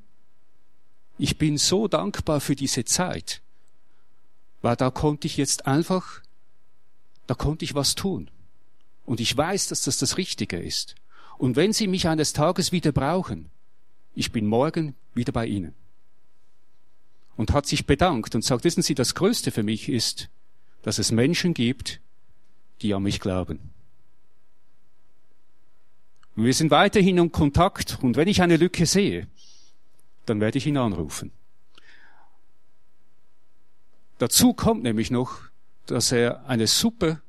Ich 1.19 1.37
bin 1.37 1.59
so 1.59 1.87
dankbar 1.87 2.41
für 2.41 2.57
diese 2.57 2.85
Zeit, 2.85 3.43
weil 4.63 4.77
da 4.77 4.91
konnte 4.91 5.27
ich 5.27 5.37
jetzt 5.37 5.67
einfach, 5.67 6.21
da 7.27 7.35
konnte 7.35 7.65
ich 7.65 7.75
was 7.75 7.95
tun. 7.95 8.31
Und 9.07 9.21
ich 9.21 9.37
weiß, 9.37 9.69
dass 9.69 9.83
das 9.83 9.99
das 9.99 10.17
Richtige 10.17 10.59
ist. 10.59 10.95
Und 11.39 11.57
wenn 11.57 11.73
Sie 11.73 11.87
mich 11.87 12.07
eines 12.07 12.33
Tages 12.33 12.71
wieder 12.71 12.93
brauchen, 12.93 13.51
ich 14.15 14.33
bin 14.33 14.47
morgen 14.47 14.95
wieder 15.15 15.33
bei 15.33 15.47
Ihnen. 15.47 15.75
Und 17.37 17.53
hat 17.53 17.67
sich 17.67 17.87
bedankt 17.87 18.35
und 18.35 18.45
sagt, 18.45 18.65
wissen 18.65 18.83
Sie, 18.83 18.95
das 18.95 19.15
Größte 19.15 19.51
für 19.51 19.63
mich 19.63 19.89
ist, 19.89 20.29
dass 20.83 20.99
es 20.99 21.11
Menschen 21.11 21.55
gibt, 21.55 22.01
die 22.83 22.93
an 22.93 23.03
mich 23.03 23.21
glauben. 23.21 23.71
Und 26.37 26.45
wir 26.45 26.55
sind 26.55 26.71
weiterhin 26.71 27.19
in 27.19 27.33
Kontakt 27.33 27.99
und 28.03 28.17
wenn 28.17 28.29
ich 28.29 28.43
eine 28.43 28.57
Lücke 28.57 28.87
sehe, 28.87 29.27
dann 30.27 30.41
werde 30.41 30.59
ich 30.59 30.67
ihn 30.67 30.77
anrufen. 30.77 31.33
Dazu 34.21 34.53
kommt 34.53 34.83
nämlich 34.83 35.11
noch, 35.11 35.41
dass 35.87 36.13
er 36.13 36.45
eine 36.47 36.67
super 36.67 37.23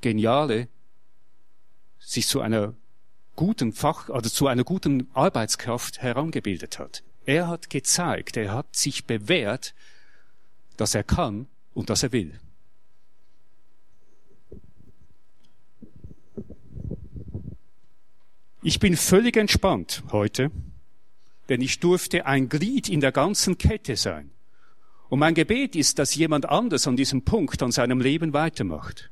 geniale, 0.00 0.68
sich 1.98 2.26
zu 2.26 2.40
einer 2.40 2.72
guten 3.36 3.74
Fach, 3.74 4.08
also 4.08 4.30
zu 4.30 4.46
einer 4.46 4.64
guten 4.64 5.10
Arbeitskraft 5.12 6.00
herangebildet 6.00 6.78
hat. 6.78 7.02
Er 7.26 7.48
hat 7.48 7.68
gezeigt, 7.68 8.38
er 8.38 8.54
hat 8.54 8.74
sich 8.74 9.04
bewährt, 9.04 9.74
dass 10.78 10.94
er 10.94 11.04
kann 11.04 11.48
und 11.74 11.90
dass 11.90 12.02
er 12.02 12.12
will. 12.12 12.40
Ich 18.62 18.80
bin 18.80 18.96
völlig 18.96 19.36
entspannt 19.36 20.02
heute, 20.12 20.50
denn 21.50 21.60
ich 21.60 21.78
durfte 21.80 22.24
ein 22.24 22.48
Glied 22.48 22.88
in 22.88 23.02
der 23.02 23.12
ganzen 23.12 23.58
Kette 23.58 23.96
sein. 23.96 24.30
Und 25.08 25.18
mein 25.20 25.34
Gebet 25.34 25.74
ist, 25.74 25.98
dass 25.98 26.14
jemand 26.14 26.48
anders 26.48 26.86
an 26.86 26.96
diesem 26.96 27.22
Punkt 27.22 27.62
an 27.62 27.72
seinem 27.72 28.00
Leben 28.00 28.32
weitermacht. 28.32 29.10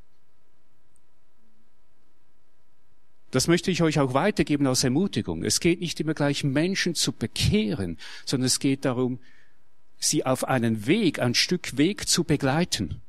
Das 3.30 3.48
möchte 3.48 3.70
ich 3.70 3.82
euch 3.82 3.98
auch 3.98 4.14
weitergeben 4.14 4.66
als 4.66 4.84
Ermutigung. 4.84 5.42
Es 5.42 5.60
geht 5.60 5.80
nicht 5.80 5.98
immer 6.00 6.14
gleich 6.14 6.44
Menschen 6.44 6.94
zu 6.94 7.12
bekehren, 7.12 7.98
sondern 8.24 8.46
es 8.46 8.60
geht 8.60 8.84
darum, 8.84 9.18
sie 9.98 10.24
auf 10.24 10.44
einen 10.44 10.86
Weg, 10.86 11.18
ein 11.18 11.34
Stück 11.34 11.76
Weg 11.76 12.08
zu 12.08 12.24
begleiten 12.24 13.00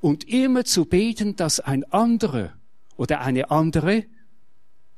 und 0.00 0.24
immer 0.24 0.64
zu 0.64 0.84
beten, 0.84 1.36
dass 1.36 1.60
ein 1.60 1.84
anderer 1.92 2.52
oder 2.96 3.20
eine 3.20 3.50
andere 3.50 4.04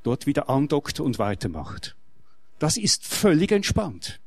dort 0.03 0.27
wieder 0.27 0.49
andockt 0.49 1.01
und 1.01 1.19
weitermacht. 1.19 1.97
Das 2.59 2.77
ist 2.77 3.07
völlig 3.07 3.53
entspannt. 3.53 4.21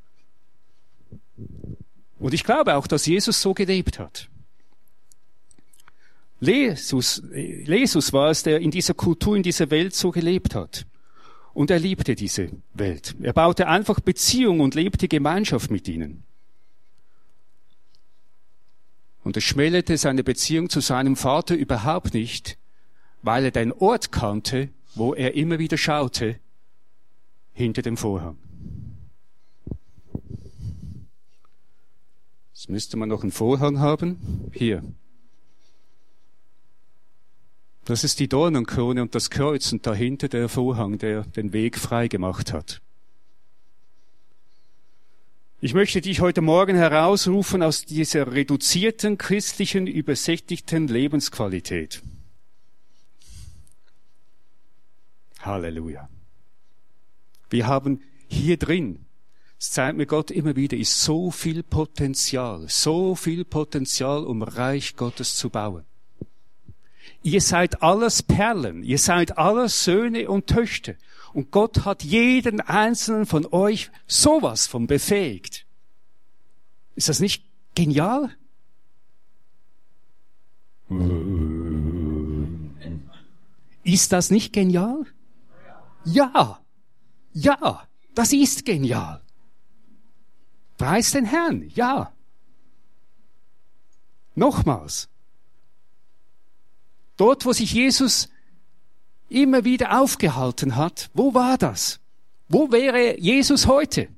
Und 2.23 2.33
ich 2.33 2.45
glaube 2.45 2.75
auch, 2.75 2.87
dass 2.87 3.05
Jesus 3.05 3.41
so 3.41 3.53
gelebt 3.53 3.99
hat. 3.99 4.29
Jesus, 6.39 7.21
Jesus 7.33 8.13
war 8.13 8.29
es, 8.29 8.43
der 8.43 8.61
in 8.61 8.71
dieser 8.71 8.93
Kultur, 8.93 9.35
in 9.35 9.43
dieser 9.43 9.69
Welt 9.71 9.93
so 9.93 10.09
gelebt 10.09 10.55
hat. 10.55 10.85
Und 11.53 11.69
er 11.69 11.79
liebte 11.79 12.15
diese 12.15 12.49
Welt. 12.73 13.13
Er 13.21 13.33
baute 13.33 13.67
einfach 13.67 13.99
Beziehung 13.99 14.61
und 14.61 14.73
lebte 14.73 15.09
Gemeinschaft 15.09 15.69
mit 15.69 15.85
ihnen. 15.89 16.23
Und 19.25 19.35
es 19.35 19.43
schmälerte 19.43 19.97
seine 19.97 20.23
Beziehung 20.23 20.69
zu 20.69 20.79
seinem 20.79 21.17
Vater 21.17 21.55
überhaupt 21.55 22.13
nicht, 22.13 22.57
weil 23.21 23.43
er 23.43 23.51
den 23.51 23.73
Ort 23.73 24.13
kannte, 24.13 24.69
wo 24.95 25.13
er 25.13 25.33
immer 25.33 25.59
wieder 25.59 25.77
schaute, 25.77 26.39
hinter 27.51 27.81
dem 27.81 27.97
Vorhang. 27.97 28.37
Jetzt 32.63 32.69
müsste 32.69 32.95
man 32.95 33.09
noch 33.09 33.23
einen 33.23 33.33
Vorhang 33.33 33.79
haben. 33.79 34.49
Hier. 34.53 34.83
Das 37.83 38.05
ist 38.05 38.21
die 38.21 38.29
Dornenkrone 38.29 39.01
und 39.01 39.15
das 39.15 39.29
Kreuz 39.29 39.73
und 39.73 39.85
dahinter 39.85 40.29
der 40.29 40.47
Vorhang, 40.47 40.97
der 40.97 41.23
den 41.23 41.51
Weg 41.51 41.77
frei 41.77 42.07
gemacht 42.07 42.53
hat. 42.53 42.81
Ich 45.59 45.73
möchte 45.73 45.99
dich 45.99 46.21
heute 46.21 46.39
Morgen 46.39 46.77
herausrufen 46.77 47.61
aus 47.63 47.83
dieser 47.83 48.31
reduzierten 48.31 49.17
christlichen, 49.17 49.85
übersättigten 49.85 50.87
Lebensqualität. 50.87 52.01
Halleluja. 55.41 56.07
Wir 57.49 57.67
haben 57.67 58.01
hier 58.29 58.55
drin, 58.55 59.05
es 59.63 59.71
zeigt 59.71 59.97
mir 59.97 60.05
Gott 60.05 60.29
immer 60.29 60.57
wieder, 60.57 60.75
ist 60.75 60.99
so 60.99 61.31
viel 61.31 61.63
Potenzial, 61.63 62.65
so 62.67 63.15
viel 63.15 63.45
Potenzial, 63.45 64.25
um 64.25 64.43
Reich 64.43 64.97
Gottes 64.97 65.37
zu 65.37 65.49
bauen. 65.49 65.85
Ihr 67.21 67.39
seid 67.39 67.81
alles 67.81 68.23
Perlen, 68.23 68.83
ihr 68.83 68.97
seid 68.97 69.37
alles 69.37 69.85
Söhne 69.85 70.29
und 70.29 70.47
Töchter. 70.47 70.95
Und 71.31 71.51
Gott 71.51 71.85
hat 71.85 72.03
jeden 72.03 72.59
einzelnen 72.59 73.25
von 73.25 73.45
euch 73.53 73.89
sowas 74.05 74.67
von 74.67 74.85
befähigt. 74.85 75.65
Ist 76.95 77.07
das 77.07 77.21
nicht 77.21 77.45
genial? 77.73 78.35
Ist 83.85 84.11
das 84.11 84.29
nicht 84.29 84.51
genial? 84.51 85.05
Ja, 86.03 86.59
ja, 87.31 87.87
das 88.13 88.33
ist 88.33 88.65
genial. 88.65 89.22
Preis 90.77 91.11
den 91.11 91.25
Herrn, 91.25 91.69
ja. 91.73 92.11
Nochmals. 94.35 95.09
Dort, 97.17 97.45
wo 97.45 97.53
sich 97.53 97.73
Jesus 97.73 98.29
immer 99.29 99.63
wieder 99.63 99.99
aufgehalten 99.99 100.75
hat, 100.75 101.09
wo 101.13 101.33
war 101.33 101.57
das? 101.57 101.99
Wo 102.49 102.71
wäre 102.71 103.19
Jesus 103.19 103.67
heute? 103.67 104.09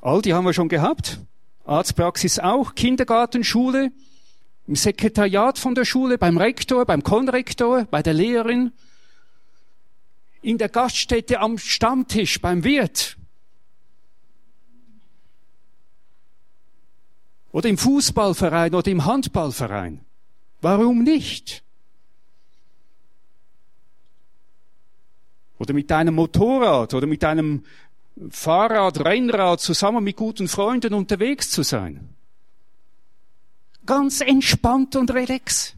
All 0.00 0.22
die 0.22 0.34
haben 0.34 0.44
wir 0.44 0.54
schon 0.54 0.68
gehabt. 0.68 1.20
Arztpraxis 1.64 2.38
auch, 2.38 2.74
Kindergarten, 2.74 3.44
Schule, 3.44 3.92
im 4.66 4.76
Sekretariat 4.76 5.58
von 5.58 5.74
der 5.74 5.84
Schule, 5.84 6.16
beim 6.16 6.38
Rektor, 6.38 6.86
beim 6.86 7.02
Konrektor, 7.02 7.84
bei 7.84 8.02
der 8.02 8.14
Lehrerin, 8.14 8.72
in 10.42 10.58
der 10.58 10.68
Gaststätte 10.68 11.40
am 11.40 11.58
Stammtisch 11.58 12.40
beim 12.40 12.64
Wirt. 12.64 13.16
Oder 17.52 17.68
im 17.68 17.78
Fußballverein 17.78 18.74
oder 18.74 18.90
im 18.90 19.04
Handballverein. 19.04 20.04
Warum 20.60 21.02
nicht? 21.02 21.62
Oder 25.58 25.74
mit 25.74 25.90
deinem 25.90 26.14
Motorrad 26.14 26.94
oder 26.94 27.06
mit 27.06 27.22
deinem 27.22 27.64
Fahrrad, 28.30 29.04
Rennrad 29.04 29.60
zusammen 29.60 30.04
mit 30.04 30.16
guten 30.16 30.48
Freunden 30.48 30.94
unterwegs 30.94 31.50
zu 31.50 31.62
sein. 31.62 32.14
Ganz 33.86 34.20
entspannt 34.20 34.94
und 34.96 35.12
relax. 35.12 35.74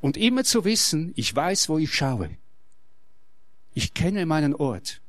Und 0.00 0.16
immer 0.16 0.44
zu 0.44 0.64
wissen, 0.64 1.12
ich 1.16 1.34
weiß, 1.34 1.68
wo 1.68 1.78
ich 1.78 1.94
schaue. 1.94 2.30
Ich 3.74 3.92
kenne 3.94 4.24
meinen 4.26 4.54
Ort. 4.54 5.00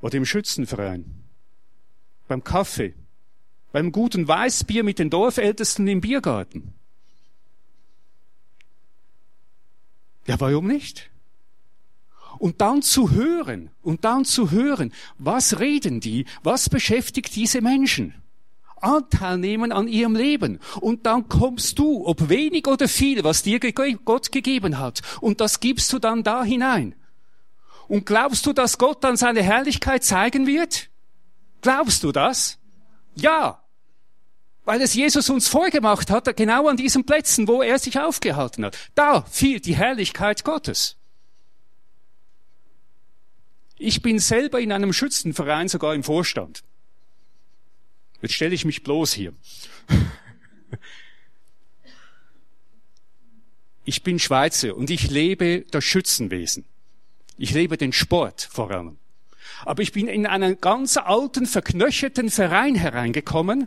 Oder 0.00 0.16
im 0.16 0.24
Schützenverein. 0.24 1.25
Beim 2.28 2.42
Kaffee. 2.42 2.94
Beim 3.72 3.92
guten 3.92 4.26
Weißbier 4.26 4.84
mit 4.84 4.98
den 4.98 5.10
Dorfältesten 5.10 5.86
im 5.86 6.00
Biergarten. 6.00 6.74
Ja, 10.26 10.40
warum 10.40 10.66
nicht? 10.66 11.10
Und 12.38 12.60
dann 12.60 12.82
zu 12.82 13.12
hören, 13.12 13.70
und 13.82 14.04
dann 14.04 14.24
zu 14.24 14.50
hören, 14.50 14.92
was 15.18 15.60
reden 15.60 16.00
die, 16.00 16.26
was 16.42 16.68
beschäftigt 16.68 17.34
diese 17.34 17.60
Menschen? 17.60 18.14
Anteil 18.80 19.38
nehmen 19.38 19.72
an 19.72 19.88
ihrem 19.88 20.14
Leben. 20.14 20.60
Und 20.80 21.06
dann 21.06 21.28
kommst 21.28 21.78
du, 21.78 22.06
ob 22.06 22.28
wenig 22.28 22.66
oder 22.66 22.88
viel, 22.88 23.24
was 23.24 23.42
dir 23.42 23.58
Gott 23.60 24.32
gegeben 24.32 24.78
hat. 24.78 25.00
Und 25.20 25.40
das 25.40 25.60
gibst 25.60 25.92
du 25.92 25.98
dann 25.98 26.22
da 26.22 26.44
hinein. 26.44 26.94
Und 27.88 28.04
glaubst 28.04 28.44
du, 28.46 28.52
dass 28.52 28.78
Gott 28.78 29.02
dann 29.02 29.16
seine 29.16 29.42
Herrlichkeit 29.42 30.04
zeigen 30.04 30.46
wird? 30.46 30.90
Glaubst 31.66 32.04
du 32.04 32.12
das? 32.12 32.60
Ja. 33.16 33.60
Weil 34.64 34.80
es 34.82 34.94
Jesus 34.94 35.28
uns 35.30 35.48
vorgemacht 35.48 36.10
hat, 36.10 36.36
genau 36.36 36.68
an 36.68 36.76
diesen 36.76 37.04
Plätzen, 37.04 37.48
wo 37.48 37.60
er 37.60 37.80
sich 37.80 37.98
aufgehalten 37.98 38.64
hat. 38.64 38.78
Da 38.94 39.22
fiel 39.22 39.58
die 39.58 39.74
Herrlichkeit 39.74 40.44
Gottes. 40.44 40.94
Ich 43.78 44.00
bin 44.00 44.20
selber 44.20 44.60
in 44.60 44.70
einem 44.70 44.92
Schützenverein 44.92 45.66
sogar 45.66 45.92
im 45.96 46.04
Vorstand. 46.04 46.62
Jetzt 48.22 48.34
stelle 48.34 48.54
ich 48.54 48.64
mich 48.64 48.84
bloß 48.84 49.12
hier. 49.12 49.34
Ich 53.88 54.02
bin 54.02 54.18
Schweizer 54.18 54.76
und 54.76 54.90
ich 54.90 55.10
lebe 55.10 55.64
das 55.70 55.84
Schützenwesen. 55.84 56.64
Ich 57.38 57.52
lebe 57.52 57.76
den 57.76 57.92
Sport 57.92 58.48
vor 58.50 58.72
allem. 58.72 58.98
Aber 59.66 59.82
ich 59.82 59.90
bin 59.90 60.06
in 60.06 60.26
einen 60.26 60.60
ganz 60.60 60.96
alten, 60.96 61.44
verknöcherten 61.44 62.30
Verein 62.30 62.76
hereingekommen, 62.76 63.66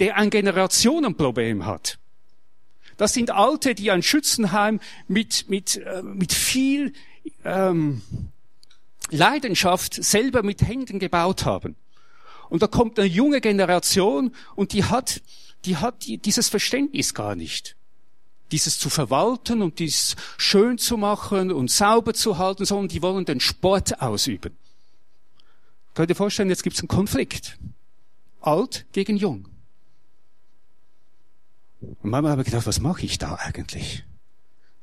der 0.00 0.16
ein 0.16 0.30
Generationenproblem 0.30 1.64
hat. 1.64 1.98
Das 2.96 3.14
sind 3.14 3.30
Alte, 3.30 3.76
die 3.76 3.92
ein 3.92 4.02
Schützenheim 4.02 4.80
mit, 5.06 5.48
mit, 5.48 5.76
äh, 5.76 6.02
mit 6.02 6.32
viel 6.32 6.92
ähm, 7.44 8.02
Leidenschaft 9.10 9.94
selber 9.94 10.42
mit 10.42 10.62
Händen 10.62 10.98
gebaut 10.98 11.44
haben. 11.44 11.76
Und 12.48 12.62
da 12.62 12.66
kommt 12.66 12.98
eine 12.98 13.06
junge 13.06 13.40
Generation 13.40 14.34
und 14.56 14.72
die 14.72 14.84
hat, 14.84 15.22
die 15.64 15.76
hat 15.76 16.04
dieses 16.08 16.48
Verständnis 16.48 17.14
gar 17.14 17.36
nicht. 17.36 17.76
Dieses 18.50 18.76
zu 18.76 18.90
verwalten 18.90 19.62
und 19.62 19.78
dies 19.78 20.16
schön 20.36 20.78
zu 20.78 20.96
machen 20.96 21.52
und 21.52 21.70
sauber 21.70 22.12
zu 22.12 22.38
halten, 22.38 22.64
sondern 22.64 22.88
die 22.88 23.02
wollen 23.02 23.24
den 23.24 23.38
Sport 23.38 24.02
ausüben. 24.02 24.56
Könnt 25.98 26.10
ihr 26.10 26.14
vorstellen, 26.14 26.48
jetzt 26.48 26.62
gibt 26.62 26.76
es 26.76 26.80
einen 26.80 26.86
Konflikt. 26.86 27.58
Alt 28.40 28.86
gegen 28.92 29.16
jung. 29.16 29.48
Und 31.80 32.04
manchmal 32.04 32.30
habe 32.30 32.42
ich 32.42 32.46
gedacht, 32.46 32.68
was 32.68 32.78
mache 32.78 33.04
ich 33.04 33.18
da 33.18 33.34
eigentlich? 33.34 34.04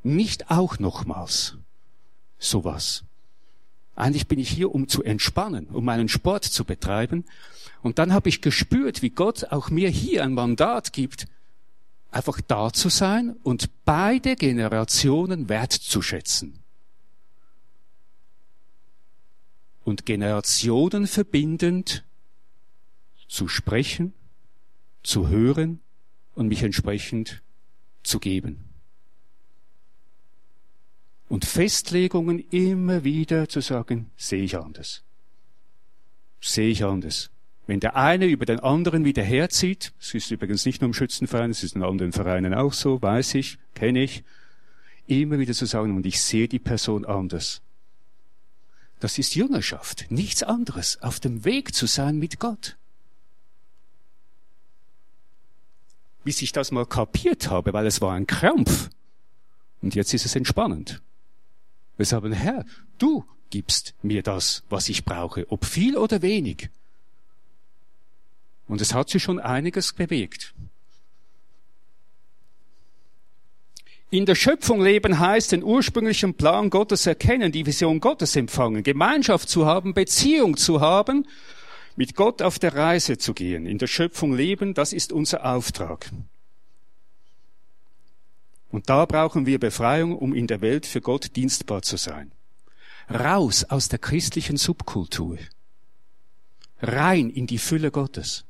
Nicht 0.03 0.51
auch 0.51 0.78
nochmals 0.78 1.55
sowas. 2.38 3.05
Eigentlich 3.95 4.28
bin 4.28 4.39
ich 4.39 4.49
hier, 4.49 4.76
um 4.76 4.89
zu 4.89 5.03
entspannen, 5.03 5.68
um 5.68 5.86
meinen 5.86 6.09
Sport 6.09 6.43
zu 6.43 6.66
betreiben. 6.66 7.24
Und 7.82 7.97
dann 7.97 8.11
habe 8.11 8.28
ich 8.28 8.41
gespürt, 8.41 9.01
wie 9.01 9.11
Gott 9.11 9.45
auch 9.51 9.70
mir 9.70 9.88
hier 9.88 10.22
ein 10.22 10.34
Mandat 10.34 10.91
gibt, 10.91 11.28
einfach 12.11 12.41
da 12.45 12.74
zu 12.74 12.89
sein 12.89 13.38
und 13.41 13.70
beide 13.86 14.36
Generationen 14.36 15.47
wertzuschätzen. 15.47 16.64
Und 19.86 20.05
Generationen 20.05 21.07
verbindend 21.07 22.03
zu 23.29 23.47
sprechen, 23.47 24.13
zu 25.01 25.29
hören 25.29 25.79
und 26.33 26.49
mich 26.49 26.63
entsprechend 26.63 27.41
zu 28.03 28.19
geben 28.19 28.65
und 31.27 31.45
Festlegungen 31.45 32.39
immer 32.51 33.03
wieder 33.03 33.49
zu 33.49 33.61
sagen, 33.61 34.11
sehe 34.15 34.43
ich 34.43 34.57
anders. 34.57 35.03
Sehe 36.39 36.69
ich 36.69 36.83
anders. 36.83 37.31
Wenn 37.67 37.79
der 37.79 37.95
eine 37.95 38.27
über 38.27 38.45
den 38.45 38.59
anderen 38.59 39.05
wieder 39.05 39.23
herzieht, 39.23 39.91
es 39.99 40.13
ist 40.13 40.29
übrigens 40.29 40.65
nicht 40.65 40.81
nur 40.81 40.89
im 40.89 40.93
Schützenverein, 40.93 41.49
es 41.49 41.63
ist 41.63 41.75
in 41.75 41.83
anderen 41.83 42.11
Vereinen 42.11 42.53
auch 42.53 42.73
so, 42.73 43.01
weiß 43.01 43.36
ich, 43.36 43.57
kenne 43.73 44.03
ich, 44.03 44.23
immer 45.07 45.39
wieder 45.39 45.53
zu 45.53 45.65
sagen, 45.65 45.95
und 45.95 46.05
ich 46.05 46.21
sehe 46.21 46.47
die 46.47 46.59
Person 46.59 47.05
anders. 47.05 47.61
Das 49.00 49.18
ist 49.18 49.36
Jüngerschaft, 49.36 50.10
nichts 50.10 50.43
anderes, 50.43 51.02
auf 51.02 51.20
dem 51.20 51.43
Weg 51.43 51.76
zu 51.76 51.86
sein 51.86 52.18
mit 52.18 52.39
Gott. 52.39 52.78
Bis 56.24 56.41
ich 56.41 56.52
das 56.52 56.72
mal 56.72 56.86
kapiert 56.86 57.50
habe, 57.50 57.74
weil 57.74 57.86
es 57.86 58.02
war 58.02 58.14
ein 58.14 58.26
Krampf. 58.26 58.89
Und 59.82 59.96
jetzt 59.96 60.14
ist 60.14 60.26
es 60.26 60.36
entspannend. 60.36 61.02
Wir 61.98 62.06
sagen, 62.06 62.32
Herr, 62.32 62.66
du 62.98 63.26
gibst 63.50 63.93
mir 64.02 64.24
das, 64.24 64.64
was 64.70 64.89
ich 64.89 65.06
brauche, 65.06 65.50
ob 65.52 65.66
viel 65.66 65.98
oder 65.98 66.22
wenig. 66.22 66.70
Und 68.68 68.82
es 68.82 68.93
hat 68.93 69.10
sich 69.10 69.22
schon 69.22 69.39
einiges 69.39 69.93
bewegt. 69.93 70.54
In 74.16 74.26
der 74.26 74.36
Schöpfung 74.36 74.82
leben 74.82 75.20
heißt, 75.20 75.51
den 75.51 75.61
ursprünglichen 75.61 76.36
Plan 76.36 76.70
Gottes 76.70 77.05
erkennen, 77.05 77.51
die 77.51 77.66
Vision 77.66 77.99
Gottes 77.99 78.38
empfangen, 78.38 78.82
Gemeinschaft 78.82 79.49
zu 79.49 79.66
haben, 79.66 79.93
Beziehung 79.93 80.55
zu 80.55 80.80
haben, 80.80 81.28
mit 81.97 82.16
Gott 82.16 82.41
auf 82.41 82.57
der 82.57 82.76
Reise 82.76 83.18
zu 83.18 83.34
gehen. 83.34 83.66
In 83.66 83.78
der 83.78 83.88
Schöpfung 83.88 84.34
leben, 84.34 84.74
das 84.74 84.93
ist 84.93 85.11
unser 85.11 85.45
Auftrag. 85.45 86.09
Und 88.72 88.89
da 88.89 89.05
brauchen 89.05 89.45
wir 89.45 89.59
Befreiung, 89.59 90.18
um 90.18 90.34
in 90.34 90.47
der 90.47 90.61
Welt 90.61 90.86
für 90.86 91.01
Gott 91.01 91.36
dienstbar 91.36 91.82
zu 91.82 91.97
sein. 91.97 92.32
Raus 93.13 93.66
aus 93.66 93.89
der 93.89 93.99
christlichen 93.99 94.55
Subkultur. 94.55 95.39
Rein 96.82 97.30
in 97.30 97.47
die 97.47 97.57
Fülle 97.57 97.91
Gottes. 97.91 98.45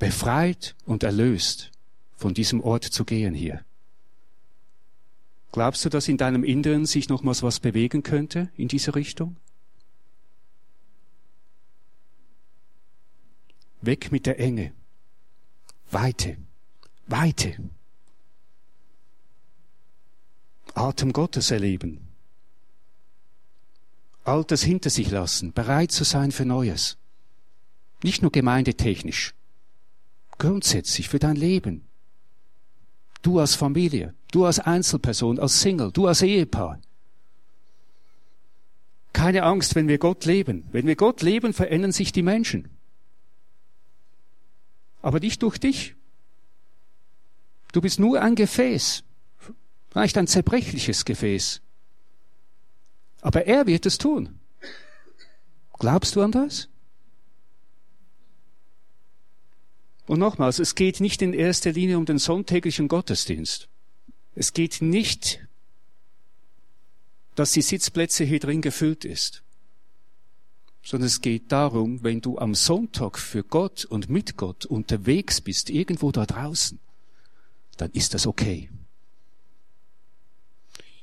Befreit 0.00 0.74
und 0.84 1.04
erlöst 1.04 1.70
von 2.16 2.34
diesem 2.34 2.60
Ort 2.60 2.82
zu 2.82 3.04
gehen 3.04 3.32
hier. 3.32 3.64
Glaubst 5.56 5.86
du, 5.86 5.88
dass 5.88 6.06
in 6.06 6.18
deinem 6.18 6.44
Inneren 6.44 6.84
sich 6.84 7.08
nochmals 7.08 7.42
was 7.42 7.60
bewegen 7.60 8.02
könnte 8.02 8.50
in 8.58 8.68
diese 8.68 8.94
Richtung? 8.94 9.36
Weg 13.80 14.12
mit 14.12 14.26
der 14.26 14.38
Enge. 14.38 14.74
Weite. 15.90 16.36
Weite. 17.06 17.56
Atem 20.74 21.14
Gottes 21.14 21.50
erleben. 21.50 22.06
Altes 24.24 24.62
hinter 24.62 24.90
sich 24.90 25.10
lassen, 25.10 25.54
bereit 25.54 25.90
zu 25.90 26.04
sein 26.04 26.32
für 26.32 26.44
Neues. 26.44 26.98
Nicht 28.02 28.20
nur 28.20 28.30
gemeindetechnisch, 28.30 29.32
grundsätzlich 30.36 31.08
für 31.08 31.18
dein 31.18 31.36
Leben. 31.36 31.88
Du 33.26 33.40
als 33.40 33.56
Familie, 33.56 34.14
du 34.30 34.44
als 34.44 34.60
Einzelperson, 34.60 35.40
als 35.40 35.60
Single, 35.60 35.90
du 35.90 36.06
als 36.06 36.22
Ehepaar. 36.22 36.80
Keine 39.12 39.42
Angst, 39.42 39.74
wenn 39.74 39.88
wir 39.88 39.98
Gott 39.98 40.26
leben. 40.26 40.68
Wenn 40.70 40.86
wir 40.86 40.94
Gott 40.94 41.22
leben, 41.22 41.52
verändern 41.52 41.90
sich 41.90 42.12
die 42.12 42.22
Menschen. 42.22 42.68
Aber 45.02 45.18
nicht 45.18 45.42
durch 45.42 45.58
dich. 45.58 45.96
Du 47.72 47.80
bist 47.80 47.98
nur 47.98 48.22
ein 48.22 48.36
Gefäß. 48.36 49.02
Vielleicht 49.90 50.18
ein 50.18 50.28
zerbrechliches 50.28 51.04
Gefäß. 51.04 51.62
Aber 53.22 53.44
er 53.46 53.66
wird 53.66 53.86
es 53.86 53.98
tun. 53.98 54.38
Glaubst 55.80 56.14
du 56.14 56.22
an 56.22 56.30
das? 56.30 56.68
Und 60.06 60.20
nochmals, 60.20 60.58
es 60.58 60.74
geht 60.74 61.00
nicht 61.00 61.20
in 61.20 61.32
erster 61.32 61.72
Linie 61.72 61.98
um 61.98 62.04
den 62.04 62.18
sonntäglichen 62.18 62.88
Gottesdienst. 62.88 63.68
Es 64.34 64.52
geht 64.52 64.80
nicht, 64.80 65.40
dass 67.34 67.52
die 67.52 67.62
Sitzplätze 67.62 68.24
hier 68.24 68.40
drin 68.40 68.62
gefüllt 68.62 69.04
ist, 69.04 69.42
sondern 70.82 71.08
es 71.08 71.20
geht 71.20 71.50
darum, 71.50 72.02
wenn 72.04 72.20
du 72.20 72.38
am 72.38 72.54
Sonntag 72.54 73.18
für 73.18 73.42
Gott 73.42 73.84
und 73.84 74.08
mit 74.08 74.36
Gott 74.36 74.64
unterwegs 74.64 75.40
bist, 75.40 75.70
irgendwo 75.70 76.12
da 76.12 76.24
draußen, 76.24 76.78
dann 77.76 77.90
ist 77.90 78.14
das 78.14 78.26
okay. 78.26 78.70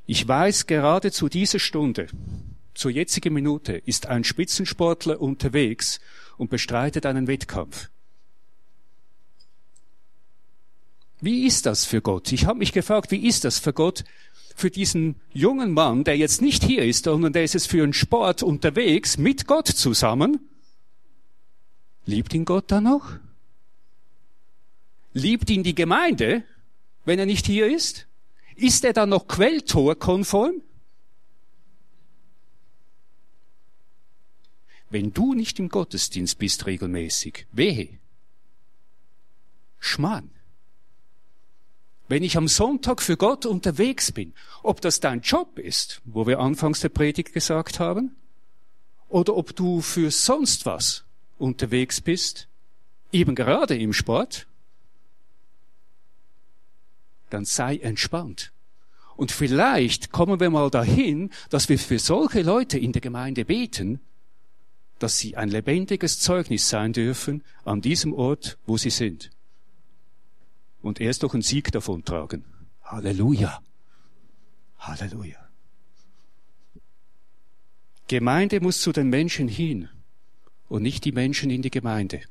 Ich 0.05 0.27
weiß, 0.27 0.67
gerade 0.67 1.11
zu 1.11 1.29
dieser 1.29 1.59
Stunde, 1.59 2.07
zur 2.73 2.91
jetzigen 2.91 3.33
Minute, 3.33 3.73
ist 3.73 4.07
ein 4.07 4.23
Spitzensportler 4.23 5.21
unterwegs 5.21 5.99
und 6.37 6.49
bestreitet 6.49 7.05
einen 7.05 7.27
Wettkampf. 7.27 7.89
Wie 11.23 11.45
ist 11.47 11.65
das 11.65 11.85
für 11.85 12.01
Gott? 12.01 12.33
Ich 12.33 12.47
habe 12.47 12.59
mich 12.59 12.73
gefragt, 12.73 13.09
wie 13.11 13.25
ist 13.25 13.45
das 13.45 13.57
für 13.57 13.71
Gott, 13.71 14.03
für 14.57 14.69
diesen 14.69 15.15
jungen 15.31 15.71
Mann, 15.71 16.03
der 16.03 16.17
jetzt 16.17 16.41
nicht 16.41 16.65
hier 16.65 16.83
ist, 16.83 17.05
sondern 17.05 17.31
der 17.31 17.45
ist 17.45 17.53
jetzt 17.53 17.69
für 17.69 17.81
einen 17.81 17.93
Sport 17.93 18.43
unterwegs, 18.43 19.17
mit 19.17 19.47
Gott 19.47 19.69
zusammen? 19.69 20.41
Liebt 22.05 22.33
ihn 22.33 22.43
Gott 22.43 22.69
da 22.69 22.81
noch? 22.81 23.19
Liebt 25.13 25.49
ihn 25.49 25.63
die 25.63 25.75
Gemeinde, 25.75 26.43
wenn 27.05 27.19
er 27.19 27.25
nicht 27.25 27.45
hier 27.45 27.73
ist? 27.73 28.05
Ist 28.57 28.83
er 28.83 28.91
dann 28.91 29.07
noch 29.07 29.25
Quelltor-konform? 29.25 30.61
Wenn 34.89 35.13
du 35.13 35.35
nicht 35.35 35.57
im 35.57 35.69
Gottesdienst 35.69 36.37
bist 36.37 36.65
regelmäßig, 36.65 37.47
wehe. 37.53 37.97
Schmarrn. 39.79 40.29
Wenn 42.13 42.21
ich 42.21 42.37
am 42.37 42.47
Sonntag 42.47 43.01
für 43.01 43.17
Gott 43.17 43.47
unterwegs 43.47 44.11
bin, 44.11 44.33
ob 44.61 44.81
das 44.81 44.99
dein 44.99 45.21
Job 45.21 45.57
ist, 45.57 45.99
wo 46.05 46.27
wir 46.27 46.39
anfangs 46.39 46.79
der 46.81 46.89
Predigt 46.89 47.33
gesagt 47.33 47.79
haben, 47.79 48.15
oder 49.09 49.35
ob 49.35 49.55
du 49.55 49.81
für 49.81 50.11
sonst 50.11 50.67
was 50.67 51.05
unterwegs 51.39 52.01
bist, 52.01 52.47
eben 53.11 53.33
gerade 53.33 53.75
im 53.75 53.93
Sport, 53.93 54.45
dann 57.31 57.45
sei 57.45 57.77
entspannt. 57.77 58.51
Und 59.15 59.31
vielleicht 59.31 60.11
kommen 60.11 60.39
wir 60.39 60.51
mal 60.51 60.69
dahin, 60.69 61.31
dass 61.49 61.67
wir 61.67 61.79
für 61.79 61.97
solche 61.97 62.43
Leute 62.43 62.77
in 62.77 62.91
der 62.91 63.01
Gemeinde 63.01 63.43
beten, 63.43 63.99
dass 64.99 65.17
sie 65.17 65.35
ein 65.35 65.49
lebendiges 65.49 66.19
Zeugnis 66.19 66.69
sein 66.69 66.93
dürfen 66.93 67.43
an 67.65 67.81
diesem 67.81 68.13
Ort, 68.13 68.59
wo 68.67 68.77
sie 68.77 68.91
sind. 68.91 69.31
Und 70.83 71.01
erst 71.01 71.23
durch 71.23 71.33
einen 71.33 71.41
Sieg 71.41 71.71
davontragen. 71.71 72.45
Halleluja. 72.83 73.63
Halleluja. 74.77 75.49
Gemeinde 78.07 78.59
muss 78.59 78.81
zu 78.81 78.91
den 78.91 79.09
Menschen 79.09 79.47
hin 79.47 79.89
und 80.67 80.83
nicht 80.83 81.05
die 81.05 81.13
Menschen 81.13 81.49
in 81.49 81.63
die 81.63 81.71
Gemeinde. 81.71 82.21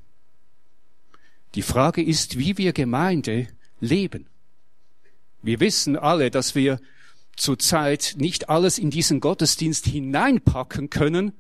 Die 1.55 1.63
Frage 1.63 2.03
ist, 2.03 2.39
wie 2.39 2.57
wir 2.59 2.73
Gemeinde 2.73 3.49
leben. 3.81 4.27
Wir 5.43 5.59
wissen 5.59 5.97
alle, 5.97 6.31
dass 6.31 6.55
wir 6.55 6.79
zurzeit 7.37 8.15
nicht 8.19 8.49
alles 8.49 8.79
in 8.79 8.91
diesen 8.91 9.21
Gottesdienst 9.21 9.87
hineinpacken 9.87 10.91
können, 10.91 11.33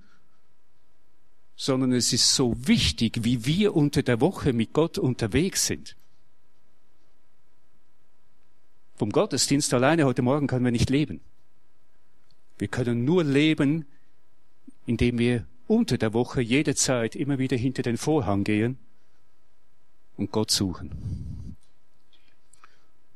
sondern 1.56 1.92
es 1.92 2.12
ist 2.12 2.34
so 2.34 2.56
wichtig, 2.66 3.20
wie 3.22 3.44
wir 3.44 3.76
unter 3.76 4.02
der 4.02 4.20
Woche 4.20 4.54
mit 4.54 4.72
Gott 4.72 4.98
unterwegs 4.98 5.66
sind. 5.66 5.94
Vom 9.02 9.10
Gottesdienst 9.10 9.74
alleine 9.74 10.04
heute 10.04 10.22
Morgen 10.22 10.46
können 10.46 10.64
wir 10.64 10.70
nicht 10.70 10.88
leben. 10.88 11.20
Wir 12.56 12.68
können 12.68 13.04
nur 13.04 13.24
leben, 13.24 13.84
indem 14.86 15.18
wir 15.18 15.44
unter 15.66 15.98
der 15.98 16.12
Woche 16.12 16.40
jede 16.40 16.76
Zeit 16.76 17.16
immer 17.16 17.40
wieder 17.40 17.56
hinter 17.56 17.82
den 17.82 17.96
Vorhang 17.96 18.44
gehen 18.44 18.78
und 20.16 20.30
Gott 20.30 20.52
suchen. 20.52 21.56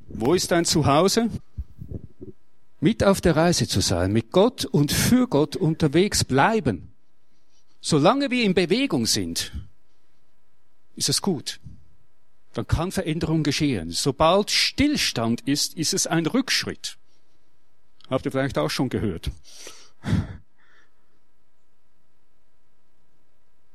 Wo 0.08 0.34
ist 0.34 0.50
dein 0.50 0.64
Zuhause? 0.64 1.30
Mit 2.80 3.04
auf 3.04 3.20
der 3.20 3.36
Reise 3.36 3.68
zu 3.68 3.80
sein, 3.80 4.12
mit 4.12 4.32
Gott 4.32 4.64
und 4.64 4.90
für 4.90 5.28
Gott 5.28 5.54
unterwegs 5.54 6.24
bleiben. 6.24 6.90
Solange 7.80 8.32
wir 8.32 8.42
in 8.42 8.54
Bewegung 8.54 9.06
sind, 9.06 9.52
ist 10.96 11.08
es 11.08 11.22
gut. 11.22 11.60
Dann 12.56 12.66
kann 12.66 12.90
Veränderung 12.90 13.42
geschehen. 13.42 13.90
Sobald 13.90 14.50
Stillstand 14.50 15.42
ist, 15.42 15.74
ist 15.74 15.92
es 15.92 16.06
ein 16.06 16.24
Rückschritt. 16.24 16.96
Habt 18.08 18.24
ihr 18.24 18.32
vielleicht 18.32 18.56
auch 18.56 18.70
schon 18.70 18.88
gehört. 18.88 19.30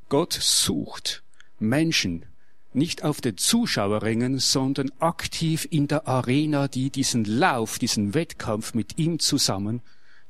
Gott 0.09 0.33
sucht 0.33 1.21
Menschen 1.59 2.25
nicht 2.73 3.03
auf 3.03 3.21
den 3.21 3.37
Zuschauerrängen, 3.37 4.39
sondern 4.39 4.91
aktiv 4.97 5.67
in 5.69 5.87
der 5.87 6.07
Arena, 6.07 6.67
die 6.67 6.89
diesen 6.89 7.23
Lauf, 7.25 7.77
diesen 7.77 8.15
Wettkampf 8.15 8.73
mit 8.73 8.97
ihm 8.97 9.19
zusammen 9.19 9.83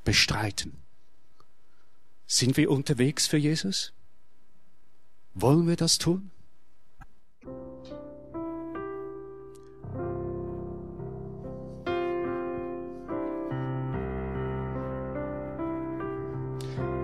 bestreiten. 0.03 0.73
Sind 2.27 2.57
wir 2.57 2.69
unterwegs 2.69 3.27
für 3.27 3.37
Jesus? 3.37 3.93
Wollen 5.35 5.69
wir 5.69 5.77
das 5.77 5.99
tun? 5.99 6.31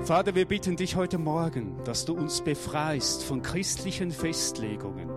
Vater, 0.08 0.36
wir 0.36 0.46
bitten 0.46 0.78
dich 0.78 0.96
heute 0.96 1.18
Morgen, 1.18 1.84
dass 1.84 2.06
du 2.06 2.14
uns 2.16 2.40
befreist 2.40 3.26
von 3.26 3.42
christlichen 3.42 4.12
Festlegungen, 4.12 5.10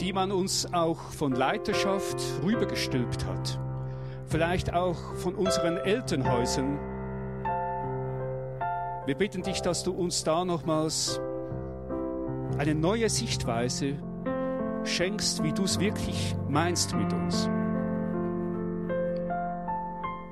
die 0.00 0.14
man 0.14 0.32
uns 0.32 0.72
auch 0.72 1.10
von 1.10 1.32
Leiterschaft 1.32 2.16
rübergestülpt 2.42 3.26
hat, 3.26 3.60
vielleicht 4.24 4.72
auch 4.72 4.96
von 5.16 5.34
unseren 5.34 5.76
Elternhäusern. 5.76 6.78
Wir 9.04 9.16
bitten 9.16 9.42
dich, 9.42 9.60
dass 9.60 9.84
du 9.84 9.92
uns 9.92 10.24
da 10.24 10.46
nochmals 10.46 11.20
eine 12.56 12.74
neue 12.74 13.10
Sichtweise 13.10 13.98
schenkst, 14.84 15.42
wie 15.42 15.52
du 15.52 15.64
es 15.64 15.78
wirklich 15.78 16.34
meinst 16.48 16.94
mit 16.96 17.12
uns. 17.12 17.50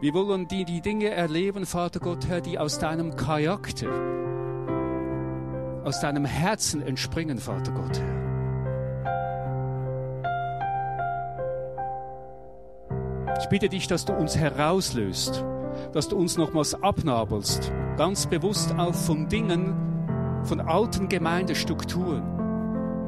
Wir 0.02 0.14
wollen 0.14 0.48
die, 0.48 0.64
die 0.64 0.80
Dinge 0.80 1.10
erleben, 1.10 1.66
Vater 1.66 2.00
Gott, 2.00 2.26
Herr, 2.26 2.40
die 2.40 2.58
aus 2.58 2.78
deinem 2.78 3.16
Charakter, 3.16 3.90
aus 5.84 6.00
deinem 6.00 6.24
Herzen 6.24 6.80
entspringen, 6.80 7.36
Vater 7.36 7.72
Gott, 7.72 8.00
Herr. 8.00 8.20
Ich 13.38 13.48
bitte 13.50 13.68
dich, 13.68 13.88
dass 13.88 14.06
du 14.06 14.14
uns 14.14 14.38
herauslöst, 14.38 15.44
dass 15.92 16.08
du 16.08 16.16
uns 16.16 16.38
nochmals 16.38 16.82
abnabelst, 16.82 17.70
ganz 17.98 18.26
bewusst 18.26 18.74
auch 18.78 18.94
von 18.94 19.28
Dingen, 19.28 19.74
von 20.44 20.62
alten 20.62 21.10
Gemeindestrukturen 21.10 22.22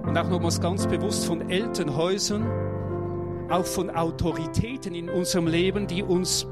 und 0.03 0.18
auch 0.18 0.28
nochmals 0.28 0.61
ganz 0.61 0.86
bewusst 0.86 1.24
von 1.24 1.49
Elternhäusern, 1.49 2.47
auch 3.51 3.64
von 3.64 3.88
Autoritäten 3.88 4.95
in 4.95 5.09
unserem 5.09 5.47
Leben, 5.47 5.86
die 5.86 6.03
uns 6.03 6.47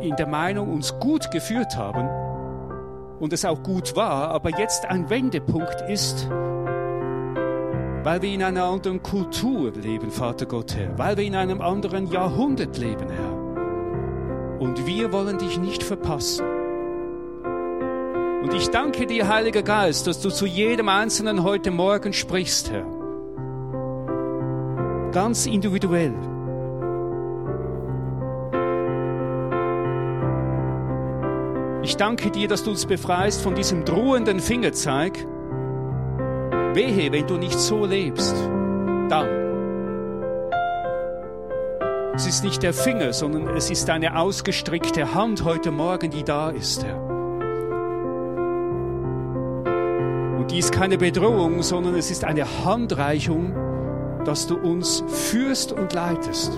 in 0.00 0.16
der 0.16 0.26
Meinung 0.26 0.72
uns 0.72 0.98
gut 0.98 1.30
geführt 1.30 1.76
haben 1.76 2.08
und 3.20 3.32
es 3.32 3.44
auch 3.44 3.62
gut 3.62 3.96
war, 3.96 4.30
aber 4.30 4.50
jetzt 4.58 4.86
ein 4.86 5.10
Wendepunkt 5.10 5.82
ist, 5.88 6.28
weil 8.04 8.22
wir 8.22 8.32
in 8.32 8.42
einer 8.42 8.64
anderen 8.64 9.02
Kultur 9.02 9.72
leben, 9.72 10.10
Vater 10.10 10.46
Gott, 10.46 10.76
Herr, 10.76 10.96
weil 10.98 11.16
wir 11.16 11.24
in 11.24 11.34
einem 11.34 11.60
anderen 11.60 12.06
Jahrhundert 12.06 12.78
leben, 12.78 13.08
Herr. 13.10 14.60
Und 14.60 14.86
wir 14.86 15.12
wollen 15.12 15.38
dich 15.38 15.58
nicht 15.58 15.82
verpassen. 15.82 16.46
Und 18.42 18.54
ich 18.54 18.70
danke 18.70 19.06
dir, 19.06 19.28
Heiliger 19.28 19.62
Geist, 19.62 20.06
dass 20.06 20.20
du 20.20 20.30
zu 20.30 20.46
jedem 20.46 20.88
Einzelnen 20.88 21.42
heute 21.42 21.70
Morgen 21.70 22.12
sprichst, 22.12 22.70
Herr. 22.70 22.86
Ganz 25.12 25.46
individuell. 25.46 26.14
Ich 31.88 31.96
danke 31.96 32.30
dir, 32.30 32.48
dass 32.48 32.64
du 32.64 32.70
uns 32.70 32.84
befreist 32.84 33.40
von 33.40 33.54
diesem 33.54 33.86
drohenden 33.86 34.40
Fingerzeig. 34.40 35.24
Wehe, 36.74 37.10
wenn 37.12 37.26
du 37.26 37.38
nicht 37.38 37.58
so 37.58 37.86
lebst, 37.86 38.36
dann. 39.08 39.26
Es 42.14 42.26
ist 42.26 42.44
nicht 42.44 42.62
der 42.62 42.74
Finger, 42.74 43.14
sondern 43.14 43.56
es 43.56 43.70
ist 43.70 43.88
eine 43.88 44.18
ausgestreckte 44.18 45.14
Hand 45.14 45.44
heute 45.44 45.70
Morgen, 45.70 46.10
die 46.10 46.24
da 46.24 46.50
ist, 46.50 46.84
Herr. 46.84 47.00
Und 50.36 50.50
die 50.50 50.58
ist 50.58 50.72
keine 50.72 50.98
Bedrohung, 50.98 51.62
sondern 51.62 51.94
es 51.94 52.10
ist 52.10 52.22
eine 52.22 52.66
Handreichung, 52.66 53.54
dass 54.26 54.46
du 54.46 54.58
uns 54.58 55.02
führst 55.08 55.72
und 55.72 55.94
leitest. 55.94 56.52